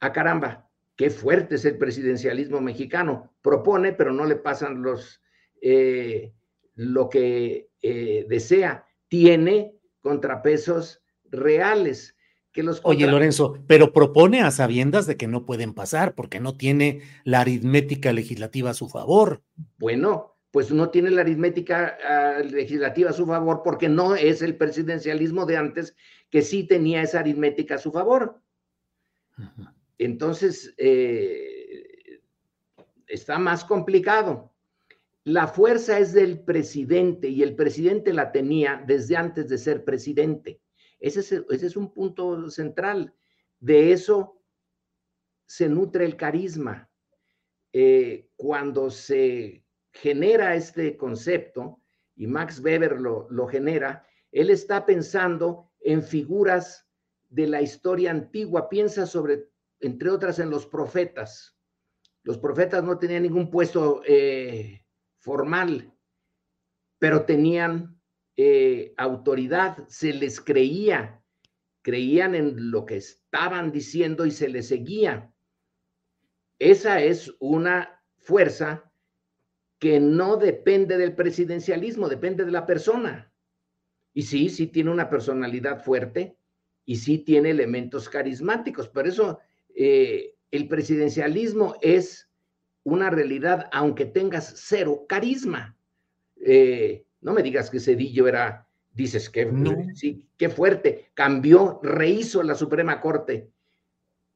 A 0.00 0.06
ah, 0.06 0.12
caramba, 0.12 0.70
qué 0.96 1.10
fuerte 1.10 1.56
es 1.56 1.64
el 1.64 1.76
presidencialismo 1.78 2.60
mexicano. 2.60 3.34
Propone, 3.42 3.92
pero 3.92 4.12
no 4.12 4.24
le 4.24 4.36
pasan 4.36 4.82
los, 4.82 5.20
eh, 5.60 6.32
lo 6.74 7.08
que 7.08 7.70
eh, 7.82 8.24
desea. 8.28 8.86
Tiene 9.08 9.74
contrapesos 10.00 11.02
reales. 11.24 12.16
Que 12.52 12.62
los 12.62 12.80
Oye, 12.82 13.06
Lorenzo, 13.06 13.58
pero 13.68 13.92
propone 13.92 14.42
a 14.42 14.50
sabiendas 14.50 15.06
de 15.06 15.16
que 15.16 15.28
no 15.28 15.46
pueden 15.46 15.72
pasar 15.72 16.14
porque 16.14 16.40
no 16.40 16.56
tiene 16.56 17.02
la 17.24 17.40
aritmética 17.40 18.12
legislativa 18.12 18.70
a 18.70 18.74
su 18.74 18.88
favor. 18.88 19.42
Bueno, 19.78 20.36
pues 20.50 20.72
no 20.72 20.90
tiene 20.90 21.10
la 21.10 21.20
aritmética 21.20 21.96
ah, 22.02 22.40
legislativa 22.40 23.10
a 23.10 23.14
su 23.14 23.26
favor 23.26 23.62
porque 23.62 23.88
no 23.88 24.16
es 24.16 24.42
el 24.42 24.56
presidencialismo 24.56 25.46
de 25.46 25.56
antes 25.56 25.94
que 26.28 26.42
sí 26.42 26.64
tenía 26.64 27.02
esa 27.02 27.20
aritmética 27.20 27.76
a 27.76 27.78
su 27.78 27.92
favor. 27.92 28.40
Entonces, 29.98 30.74
eh, 30.76 32.20
está 33.06 33.38
más 33.38 33.64
complicado. 33.64 34.52
La 35.24 35.46
fuerza 35.46 35.98
es 35.98 36.12
del 36.12 36.40
presidente 36.40 37.28
y 37.28 37.42
el 37.42 37.54
presidente 37.54 38.12
la 38.12 38.32
tenía 38.32 38.82
desde 38.86 39.16
antes 39.16 39.48
de 39.48 39.58
ser 39.58 39.84
presidente. 39.84 40.60
Ese 41.00 41.44
es, 41.48 41.76
un 41.76 41.92
punto 41.92 42.50
central. 42.50 43.14
De 43.58 43.92
eso 43.92 44.42
se 45.46 45.68
nutre 45.68 46.04
el 46.04 46.16
carisma. 46.16 46.90
Eh, 47.72 48.28
cuando 48.36 48.90
se 48.90 49.64
genera 49.92 50.54
este 50.54 50.96
concepto, 50.96 51.80
y 52.16 52.26
Max 52.26 52.60
Weber 52.60 53.00
lo, 53.00 53.26
lo 53.30 53.46
genera, 53.46 54.06
él 54.30 54.50
está 54.50 54.84
pensando 54.84 55.72
en 55.80 56.02
figuras 56.02 56.86
de 57.28 57.46
la 57.46 57.62
historia 57.62 58.10
antigua, 58.10 58.68
piensa 58.68 59.06
sobre 59.06 59.50
entre 59.80 60.10
otras 60.10 60.38
en 60.38 60.50
los 60.50 60.66
profetas. 60.66 61.56
Los 62.22 62.38
profetas 62.38 62.84
no 62.84 62.98
tenían 62.98 63.22
ningún 63.22 63.50
puesto 63.50 64.02
eh, 64.06 64.84
formal, 65.18 65.92
pero 66.98 67.24
tenían 67.24 67.99
eh, 68.42 68.94
autoridad, 68.96 69.86
se 69.88 70.14
les 70.14 70.40
creía, 70.40 71.22
creían 71.82 72.34
en 72.34 72.70
lo 72.70 72.86
que 72.86 72.96
estaban 72.96 73.70
diciendo 73.70 74.24
y 74.24 74.30
se 74.30 74.48
les 74.48 74.68
seguía. 74.68 75.30
Esa 76.58 77.02
es 77.02 77.34
una 77.38 78.02
fuerza 78.16 78.90
que 79.78 80.00
no 80.00 80.38
depende 80.38 80.96
del 80.96 81.14
presidencialismo, 81.14 82.08
depende 82.08 82.46
de 82.46 82.50
la 82.50 82.64
persona. 82.64 83.30
Y 84.14 84.22
sí, 84.22 84.48
sí 84.48 84.68
tiene 84.68 84.90
una 84.90 85.10
personalidad 85.10 85.84
fuerte 85.84 86.38
y 86.86 86.96
sí 86.96 87.18
tiene 87.18 87.50
elementos 87.50 88.08
carismáticos. 88.08 88.88
Por 88.88 89.06
eso 89.06 89.38
eh, 89.74 90.34
el 90.50 90.66
presidencialismo 90.66 91.76
es 91.82 92.30
una 92.84 93.10
realidad, 93.10 93.68
aunque 93.70 94.06
tengas 94.06 94.54
cero 94.56 95.04
carisma. 95.06 95.76
Eh, 96.36 97.04
no 97.20 97.32
me 97.32 97.42
digas 97.42 97.70
que 97.70 97.80
Cedillo 97.80 98.26
era, 98.28 98.66
dices 98.92 99.28
que 99.30 99.50
sí, 99.94 100.24
qué 100.36 100.48
fuerte, 100.48 101.10
cambió, 101.14 101.80
rehizo 101.82 102.42
la 102.42 102.54
Suprema 102.54 103.00
Corte, 103.00 103.50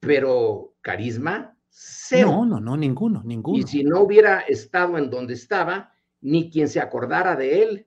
pero 0.00 0.74
carisma, 0.80 1.56
cero. 1.68 2.30
No, 2.30 2.46
no, 2.46 2.60
no, 2.60 2.76
ninguno, 2.76 3.22
ninguno. 3.24 3.58
Y 3.58 3.62
si 3.62 3.84
no 3.84 4.00
hubiera 4.00 4.40
estado 4.40 4.98
en 4.98 5.10
donde 5.10 5.34
estaba, 5.34 5.92
ni 6.20 6.50
quien 6.50 6.68
se 6.68 6.80
acordara 6.80 7.36
de 7.36 7.62
él. 7.62 7.86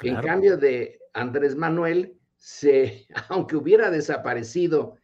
En 0.00 0.16
cambio 0.16 0.56
de 0.56 1.00
Andrés 1.12 1.54
Manuel, 1.56 2.18
se, 2.36 3.06
aunque 3.28 3.56
hubiera 3.56 3.90
desaparecido 3.90 4.96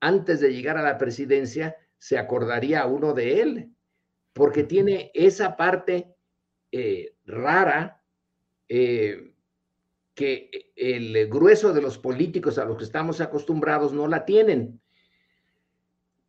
antes 0.00 0.40
de 0.40 0.52
llegar 0.52 0.76
a 0.76 0.82
la 0.82 0.98
presidencia, 0.98 1.76
se 1.98 2.18
acordaría 2.18 2.86
uno 2.86 3.14
de 3.14 3.40
él, 3.42 3.72
porque 4.32 4.62
tiene 4.62 5.10
esa 5.14 5.56
parte 5.56 6.14
eh, 6.70 7.14
rara 7.24 7.97
eh, 8.68 9.32
que 10.14 10.50
el 10.74 11.28
grueso 11.28 11.72
de 11.72 11.80
los 11.80 11.98
políticos 11.98 12.58
a 12.58 12.64
los 12.64 12.76
que 12.76 12.84
estamos 12.84 13.20
acostumbrados 13.20 13.92
no 13.92 14.08
la 14.08 14.24
tienen. 14.24 14.80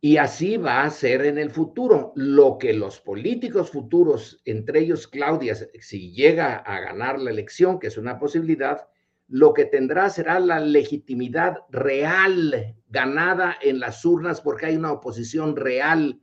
Y 0.00 0.16
así 0.16 0.56
va 0.56 0.82
a 0.82 0.90
ser 0.90 1.26
en 1.26 1.38
el 1.38 1.50
futuro. 1.50 2.12
Lo 2.14 2.56
que 2.56 2.72
los 2.72 3.00
políticos 3.00 3.70
futuros, 3.70 4.40
entre 4.44 4.80
ellos 4.80 5.08
Claudia, 5.08 5.54
si 5.54 6.12
llega 6.12 6.56
a 6.56 6.80
ganar 6.80 7.20
la 7.20 7.30
elección, 7.30 7.78
que 7.78 7.88
es 7.88 7.98
una 7.98 8.18
posibilidad, 8.18 8.88
lo 9.30 9.52
que 9.54 9.64
tendrá 9.64 10.08
será 10.10 10.40
la 10.40 10.58
legitimidad 10.58 11.58
real 11.70 12.76
ganada 12.88 13.56
en 13.62 13.78
las 13.78 14.04
urnas 14.04 14.40
porque 14.40 14.66
hay 14.66 14.76
una 14.76 14.92
oposición 14.92 15.54
real 15.54 16.20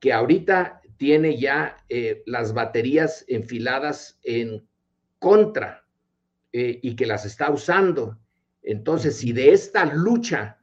que 0.00 0.12
ahorita 0.12 0.80
tiene 0.96 1.38
ya 1.38 1.76
eh, 1.88 2.22
las 2.26 2.54
baterías 2.54 3.24
enfiladas 3.28 4.18
en 4.22 4.66
contra 5.18 5.84
eh, 6.52 6.78
y 6.82 6.96
que 6.96 7.06
las 7.06 7.24
está 7.24 7.50
usando. 7.50 8.18
Entonces, 8.62 9.16
si 9.16 9.32
de 9.32 9.52
esta 9.52 9.84
lucha 9.84 10.58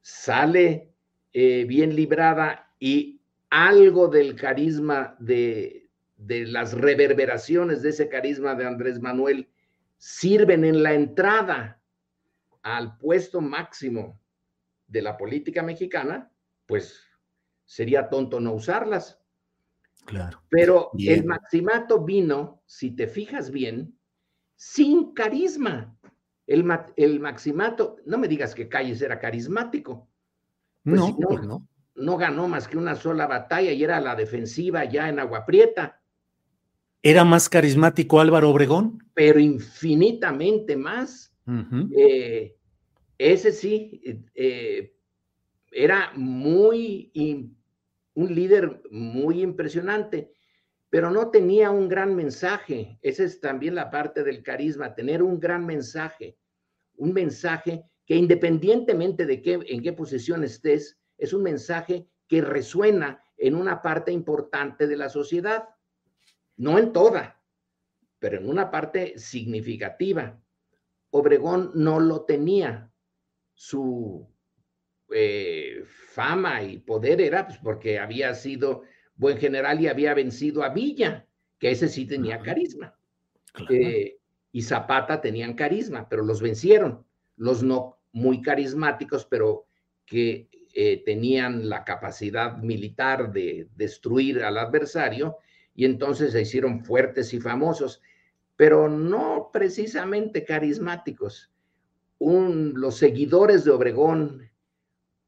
sale 0.00 0.92
eh, 1.32 1.64
bien 1.64 1.94
librada 1.94 2.72
y 2.78 3.20
algo 3.50 4.08
del 4.08 4.34
carisma 4.36 5.16
de, 5.18 5.88
de 6.16 6.46
las 6.46 6.72
reverberaciones 6.74 7.82
de 7.82 7.90
ese 7.90 8.08
carisma 8.08 8.54
de 8.54 8.66
Andrés 8.66 9.00
Manuel, 9.00 9.48
sirven 9.96 10.64
en 10.64 10.82
la 10.82 10.94
entrada 10.94 11.80
al 12.62 12.96
puesto 12.98 13.40
máximo 13.40 14.20
de 14.86 15.02
la 15.02 15.16
política 15.16 15.62
mexicana, 15.62 16.30
pues 16.66 17.02
sería 17.64 18.08
tonto 18.08 18.40
no 18.40 18.52
usarlas. 18.52 19.17
Claro. 20.08 20.42
Pero 20.48 20.90
el 20.98 21.26
maximato 21.26 22.02
vino, 22.02 22.62
si 22.64 22.92
te 22.92 23.06
fijas 23.06 23.50
bien, 23.50 23.94
sin 24.56 25.12
carisma. 25.12 25.94
El, 26.46 26.64
el 26.96 27.20
maximato, 27.20 27.96
no 28.06 28.16
me 28.16 28.26
digas 28.26 28.54
que 28.54 28.70
Calles 28.70 29.02
era 29.02 29.18
carismático. 29.18 30.08
Pues 30.82 30.98
no, 30.98 31.14
no, 31.18 31.42
no. 31.42 31.68
No 31.94 32.16
ganó 32.16 32.48
más 32.48 32.66
que 32.66 32.78
una 32.78 32.94
sola 32.94 33.26
batalla 33.26 33.70
y 33.70 33.84
era 33.84 34.00
la 34.00 34.16
defensiva 34.16 34.86
ya 34.86 35.10
en 35.10 35.18
Agua 35.18 35.44
Prieta. 35.44 36.00
¿Era 37.02 37.24
más 37.24 37.50
carismático 37.50 38.18
Álvaro 38.18 38.48
Obregón? 38.48 39.04
Pero 39.12 39.38
infinitamente 39.40 40.74
más. 40.74 41.34
Eh, 41.94 42.56
ese 43.18 43.52
sí, 43.52 44.00
eh, 44.34 44.94
era 45.70 46.12
muy, 46.16 47.10
un 48.18 48.34
líder 48.34 48.82
muy 48.90 49.42
impresionante, 49.42 50.32
pero 50.90 51.08
no 51.08 51.30
tenía 51.30 51.70
un 51.70 51.88
gran 51.88 52.16
mensaje. 52.16 52.98
Esa 53.00 53.22
es 53.22 53.40
también 53.40 53.76
la 53.76 53.92
parte 53.92 54.24
del 54.24 54.42
carisma, 54.42 54.96
tener 54.96 55.22
un 55.22 55.38
gran 55.38 55.64
mensaje, 55.64 56.36
un 56.96 57.12
mensaje 57.12 57.84
que 58.04 58.16
independientemente 58.16 59.24
de 59.24 59.40
qué, 59.40 59.60
en 59.64 59.82
qué 59.82 59.92
posición 59.92 60.42
estés, 60.42 60.98
es 61.16 61.32
un 61.32 61.44
mensaje 61.44 62.08
que 62.26 62.40
resuena 62.40 63.22
en 63.36 63.54
una 63.54 63.82
parte 63.82 64.10
importante 64.10 64.88
de 64.88 64.96
la 64.96 65.08
sociedad 65.08 65.68
no 66.56 66.76
en 66.76 66.92
toda, 66.92 67.40
pero 68.18 68.38
en 68.38 68.48
una 68.48 68.68
parte 68.68 69.16
significativa. 69.16 70.42
Obregón 71.10 71.70
no 71.74 72.00
lo 72.00 72.24
tenía. 72.24 72.92
Su 73.54 74.28
eh, 75.10 75.84
fama 76.12 76.62
y 76.62 76.78
poder 76.78 77.20
era 77.20 77.46
pues, 77.46 77.58
porque 77.58 77.98
había 77.98 78.34
sido 78.34 78.82
buen 79.16 79.38
general 79.38 79.80
y 79.80 79.88
había 79.88 80.14
vencido 80.14 80.62
a 80.62 80.70
Villa, 80.70 81.26
que 81.58 81.70
ese 81.70 81.88
sí 81.88 82.06
tenía 82.06 82.40
carisma. 82.40 82.94
Eh, 83.68 84.18
y 84.52 84.62
Zapata 84.62 85.20
tenían 85.20 85.54
carisma, 85.54 86.08
pero 86.08 86.24
los 86.24 86.40
vencieron. 86.40 87.04
Los 87.36 87.62
no 87.62 87.98
muy 88.12 88.40
carismáticos, 88.40 89.26
pero 89.26 89.66
que 90.06 90.48
eh, 90.74 91.02
tenían 91.04 91.68
la 91.68 91.84
capacidad 91.84 92.56
militar 92.58 93.32
de 93.32 93.68
destruir 93.76 94.42
al 94.42 94.58
adversario, 94.58 95.38
y 95.74 95.84
entonces 95.84 96.32
se 96.32 96.42
hicieron 96.42 96.84
fuertes 96.84 97.32
y 97.34 97.40
famosos, 97.40 98.02
pero 98.56 98.88
no 98.88 99.50
precisamente 99.52 100.44
carismáticos. 100.44 101.52
los 102.20 102.96
seguidores 102.96 103.64
de 103.64 103.70
Obregón, 103.70 104.50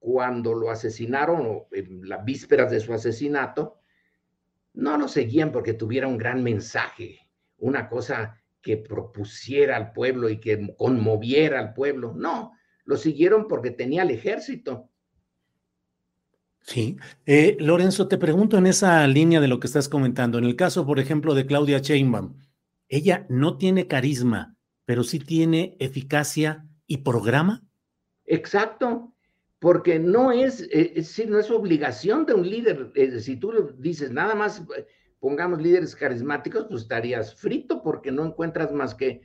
cuando 0.01 0.53
lo 0.55 0.71
asesinaron, 0.71 1.63
en 1.71 2.09
las 2.09 2.25
vísperas 2.25 2.73
de 2.73 2.81
su 2.81 2.93
asesinato, 2.93 3.79
no 4.75 4.99
lo 4.99 5.07
seguían 5.07 5.53
porque 5.53 5.75
tuviera 5.75 6.09
un 6.09 6.19
gran 6.19 6.43
mensaje, 6.43 7.29
una 7.59 7.89
cosa 7.89 8.43
que 8.61 8.77
propusiera 8.77 9.77
al 9.77 9.93
pueblo 9.93 10.29
y 10.29 10.41
que 10.41 10.75
conmoviera 10.77 11.61
al 11.61 11.75
pueblo. 11.75 12.13
No, 12.17 12.53
lo 12.85 12.97
siguieron 12.97 13.47
porque 13.47 13.71
tenía 13.71 14.03
el 14.03 14.11
ejército 14.11 14.91
Sí. 16.63 16.99
Eh, 17.27 17.57
Lorenzo, 17.59 18.09
te 18.09 18.19
pregunto 18.19 18.59
en 18.59 18.67
esa 18.67 19.07
línea 19.07 19.41
de 19.41 19.49
lo 19.49 19.61
que 19.61 19.67
estás 19.67 19.89
comentando. 19.89 20.39
En 20.39 20.45
el 20.45 20.57
caso, 20.57 20.87
por 20.87 21.01
ejemplo, 21.01 21.35
de 21.35 21.47
Claudia 21.47 21.79
Sheinbaum, 21.79 22.37
ella 22.89 23.27
no 23.29 23.57
tiene 23.57 23.87
carisma, 23.87 24.57
pero 24.85 25.05
sí 25.05 25.19
tiene 25.19 25.77
eficacia 25.81 26.67
y 26.87 26.99
programa. 26.99 27.65
Exacto, 28.27 29.10
porque 29.61 29.99
no 29.99 30.33
es, 30.33 30.63
eh, 30.73 30.95
es 30.97 31.29
no 31.29 31.39
es 31.39 31.51
obligación 31.51 32.25
de 32.27 32.35
un 32.35 32.49
líder. 32.49 32.91
si 33.21 33.37
tú 33.37 33.75
dices 33.79 34.11
nada 34.11 34.35
más 34.35 34.63
eh, 34.77 34.87
pongamos 35.21 35.61
líderes 35.61 35.95
carismáticos, 35.95 36.65
pues 36.69 36.83
estarías 36.83 37.35
frito 37.35 37.83
porque 37.83 38.11
no 38.11 38.25
encuentras 38.25 38.73
más 38.73 38.95
que 38.95 39.21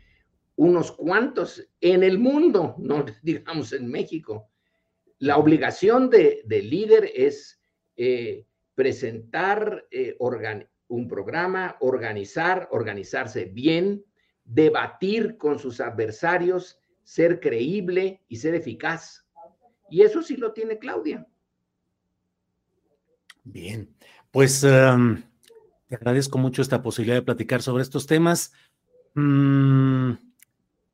unos 0.58 0.91
cuantos 0.91 1.65
en 1.80 2.04
el 2.04 2.19
mundo, 2.19 2.76
no 2.80 3.06
digamos 3.24 3.71
en 3.74 3.88
México. 3.88 4.50
La 5.19 5.38
obligación 5.38 6.10
de, 6.10 6.43
líder 6.45 7.10
es 7.15 7.62
eh, 7.95 8.45
presentar 8.76 9.88
un 10.88 11.08
programa, 11.08 11.78
organizar, 11.80 12.67
organizarse 12.71 13.45
bien, 13.45 14.04
debatir 14.43 15.38
con 15.38 15.58
sus 15.58 15.80
adversarios, 15.80 16.78
ser 17.04 17.39
creíble 17.39 18.21
y 18.28 18.36
ser 18.36 18.56
eficaz. 18.56 19.25
Y 19.89 20.02
eso 20.02 20.21
sí 20.21 20.38
lo 20.38 20.54
tiene 20.54 20.80
Claudia. 20.80 21.28
Bien, 23.43 23.95
pues 24.32 24.63
em, 24.63 25.24
te 25.88 25.95
agradezco 25.95 26.38
mucho 26.38 26.62
esta 26.62 26.82
posibilidad 26.82 27.17
de 27.17 27.21
platicar 27.21 27.62
sobre 27.62 27.84
estos 27.84 28.08
temas. 28.08 28.54
Mm, 29.13 30.13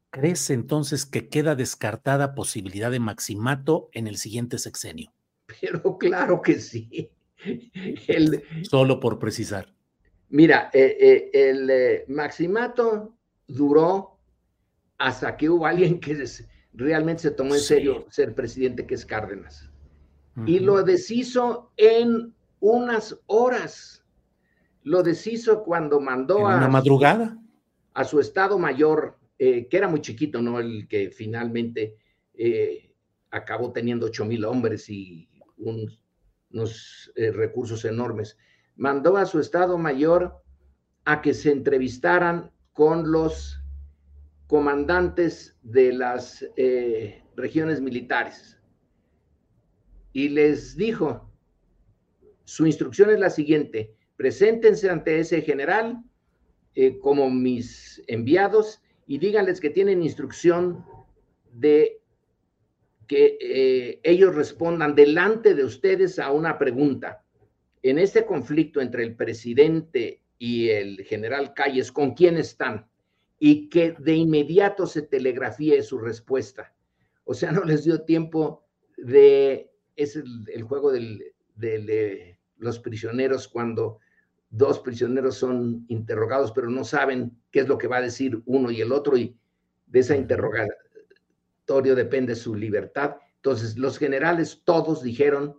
¿Crees 0.10 0.50
entonces 0.50 1.06
que 1.06 1.30
queda 1.30 1.56
descartada 1.56 2.36
posibilidad 2.36 2.92
de 2.92 3.00
maximato 3.00 3.90
en 3.94 4.08
el 4.08 4.18
siguiente 4.18 4.58
sexenio? 4.58 5.14
Pero 5.62 5.98
claro 5.98 6.42
que 6.42 6.60
sí. 6.60 7.10
Solo 8.64 9.00
por 9.00 9.18
precisar. 9.20 9.74
Mira, 10.30 10.70
eh, 10.74 10.98
eh, 11.00 11.30
el 11.34 11.70
eh, 11.70 12.06
maximato 12.08 13.16
duró 13.48 14.18
hasta 14.98 15.36
que 15.36 15.50
hubo 15.50 15.66
alguien 15.66 16.00
que 16.00 16.16
realmente 16.74 17.24
se 17.24 17.32
tomó 17.32 17.56
en 17.56 17.62
serio 17.62 18.06
ser 18.10 18.36
presidente, 18.36 18.86
que 18.86 18.96
es 18.96 19.06
Cárdenas. 19.06 19.70
Y 20.46 20.60
lo 20.60 20.82
deshizo 20.84 21.72
en 21.78 22.34
unas 22.60 23.20
horas. 23.26 24.04
Lo 24.84 25.04
deshizo 25.04 25.64
cuando 25.64 26.00
mandó 26.00 26.48
a... 26.48 26.58
Una 26.58 26.70
madrugada. 26.70 27.38
a 27.94 28.04
su 28.06 28.20
estado 28.20 28.58
mayor 28.58 29.20
eh, 29.44 29.68
que 29.68 29.78
era 29.78 29.88
muy 29.88 30.02
chiquito, 30.02 30.40
¿no? 30.40 30.60
El 30.60 30.88
que 30.88 31.10
finalmente 31.10 31.98
eh, 32.36 32.94
acabó 33.32 33.72
teniendo 33.72 34.06
ocho 34.06 34.24
mil 34.24 34.46
hombres 34.46 34.88
y 34.88 35.28
unos 35.58 37.12
eh, 37.16 37.32
recursos 37.32 37.84
enormes. 37.86 38.38
mandó 38.76 39.18
a 39.18 39.26
su 39.26 39.40
Estado 39.40 39.80
Mayor 39.80 40.44
a 41.06 41.24
que 41.24 41.34
se 41.34 41.52
entrevistaran 41.52 42.52
con 42.72 43.12
los 43.12 43.61
comandantes 44.52 45.58
de 45.64 45.94
las 45.94 46.46
eh, 46.58 47.24
regiones 47.38 47.80
militares. 47.80 48.60
Y 50.12 50.28
les 50.28 50.76
dijo, 50.76 51.32
su 52.44 52.66
instrucción 52.66 53.12
es 53.12 53.20
la 53.22 53.30
siguiente, 53.30 53.96
preséntense 54.18 54.90
ante 54.90 55.20
ese 55.20 55.42
general 55.42 56.04
eh, 56.76 57.00
como 57.00 57.30
mis 57.30 58.04
enviados 58.08 58.82
y 59.08 59.20
díganles 59.20 59.62
que 59.62 59.70
tienen 59.70 60.04
instrucción 60.04 60.84
de 61.54 62.02
que 63.08 63.38
eh, 63.40 64.02
ellos 64.04 64.36
respondan 64.36 64.96
delante 64.96 65.56
de 65.56 65.64
ustedes 65.64 66.20
a 66.20 66.30
una 66.34 66.58
pregunta. 66.58 67.24
En 67.84 67.98
este 67.98 68.26
conflicto 68.26 68.82
entre 68.82 69.04
el 69.04 69.16
presidente 69.16 70.24
y 70.38 70.72
el 70.72 71.06
general 71.06 71.54
Calles, 71.54 71.90
¿con 71.90 72.16
quién 72.16 72.36
están? 72.36 72.91
Y 73.44 73.70
que 73.70 73.96
de 73.98 74.14
inmediato 74.14 74.86
se 74.86 75.02
telegrafíe 75.02 75.82
su 75.82 75.98
respuesta. 75.98 76.76
O 77.24 77.34
sea, 77.34 77.52
no 77.52 77.64
les 77.64 77.84
dio 77.84 78.04
tiempo 78.04 78.68
de, 78.98 79.72
es 79.96 80.16
el, 80.16 80.62
juego 80.62 80.92
de 80.92 82.38
los 82.58 82.80
prisioneros 82.80 83.48
cuando 83.48 84.00
dos 84.52 84.80
prisioneros 84.80 85.38
son 85.38 85.86
interrogados, 85.88 86.52
pero 86.52 86.70
no 86.70 86.84
saben 86.84 87.36
qué 87.50 87.62
es 87.62 87.68
lo 87.68 87.78
que 87.78 87.88
va 87.88 87.98
a 87.98 88.02
decir 88.02 88.42
uno 88.46 88.70
y 88.70 88.82
el 88.82 88.92
otro, 88.92 89.18
y 89.18 89.36
de 89.88 90.00
esa 90.00 90.16
interrogatorio 90.16 91.96
depende 91.96 92.36
su 92.36 92.54
libertad. 92.54 93.16
Entonces, 93.38 93.78
los 93.78 93.98
generales 93.98 94.62
todos 94.64 95.02
dijeron, 95.02 95.58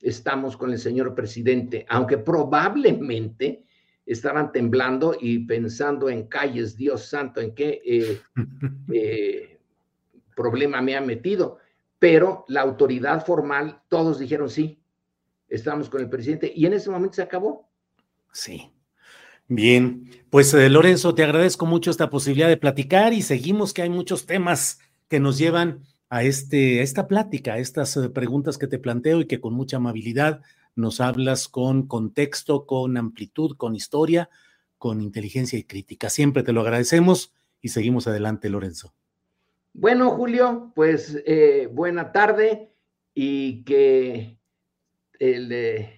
estamos 0.00 0.56
con 0.56 0.72
el 0.72 0.78
señor 0.78 1.14
presidente, 1.14 1.86
aunque 1.88 2.18
probablemente 2.18 3.63
estaban 4.06 4.52
temblando 4.52 5.16
y 5.18 5.40
pensando 5.40 6.08
en 6.08 6.26
calles, 6.26 6.76
Dios 6.76 7.06
santo, 7.06 7.40
en 7.40 7.54
qué 7.54 7.80
eh, 7.84 8.20
eh, 8.92 9.58
problema 10.36 10.80
me 10.82 10.96
ha 10.96 11.00
metido. 11.00 11.58
Pero 11.98 12.44
la 12.48 12.60
autoridad 12.60 13.24
formal, 13.24 13.80
todos 13.88 14.18
dijeron 14.18 14.50
sí, 14.50 14.78
estamos 15.48 15.88
con 15.88 16.00
el 16.00 16.10
presidente, 16.10 16.52
y 16.54 16.66
en 16.66 16.74
ese 16.74 16.90
momento 16.90 17.14
se 17.14 17.22
acabó. 17.22 17.68
Sí. 18.32 18.70
Bien, 19.46 20.10
pues 20.30 20.54
eh, 20.54 20.70
Lorenzo, 20.70 21.14
te 21.14 21.22
agradezco 21.22 21.66
mucho 21.66 21.90
esta 21.90 22.08
posibilidad 22.08 22.48
de 22.48 22.56
platicar 22.56 23.12
y 23.12 23.20
seguimos 23.20 23.74
que 23.74 23.82
hay 23.82 23.90
muchos 23.90 24.24
temas 24.24 24.78
que 25.08 25.20
nos 25.20 25.36
llevan 25.36 25.82
a, 26.08 26.22
este, 26.22 26.80
esta 26.80 27.06
plática, 27.06 27.54
a 27.54 27.58
estas 27.58 27.98
preguntas 28.14 28.56
que 28.56 28.66
te 28.66 28.78
planteo 28.78 29.20
y 29.20 29.26
que 29.26 29.40
con 29.40 29.52
mucha 29.52 29.76
amabilidad 29.76 30.40
nos 30.76 31.00
hablas 31.00 31.48
con 31.48 31.86
contexto, 31.86 32.66
con 32.66 32.96
amplitud, 32.96 33.56
con 33.56 33.74
historia, 33.74 34.30
con 34.78 35.00
inteligencia 35.00 35.58
y 35.58 35.64
crítica. 35.64 36.10
Siempre 36.10 36.42
te 36.42 36.52
lo 36.52 36.60
agradecemos 36.60 37.32
y 37.60 37.68
seguimos 37.68 38.06
adelante, 38.06 38.48
Lorenzo. 38.48 38.94
Bueno, 39.72 40.10
Julio, 40.10 40.72
pues 40.74 41.20
eh, 41.26 41.68
buena 41.72 42.12
tarde 42.12 42.72
y 43.14 43.64
que 43.64 44.38
el, 45.18 45.88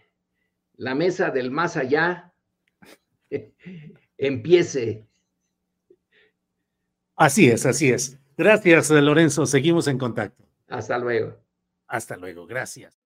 la 0.76 0.94
mesa 0.94 1.30
del 1.30 1.50
más 1.50 1.76
allá 1.76 2.32
empiece. 4.18 5.06
Así 7.16 7.48
es, 7.48 7.66
así 7.66 7.90
es. 7.90 8.18
Gracias, 8.36 8.90
Lorenzo. 8.90 9.46
Seguimos 9.46 9.88
en 9.88 9.98
contacto. 9.98 10.44
Hasta 10.68 10.98
luego. 10.98 11.36
Hasta 11.86 12.16
luego. 12.16 12.46
Gracias. 12.46 13.05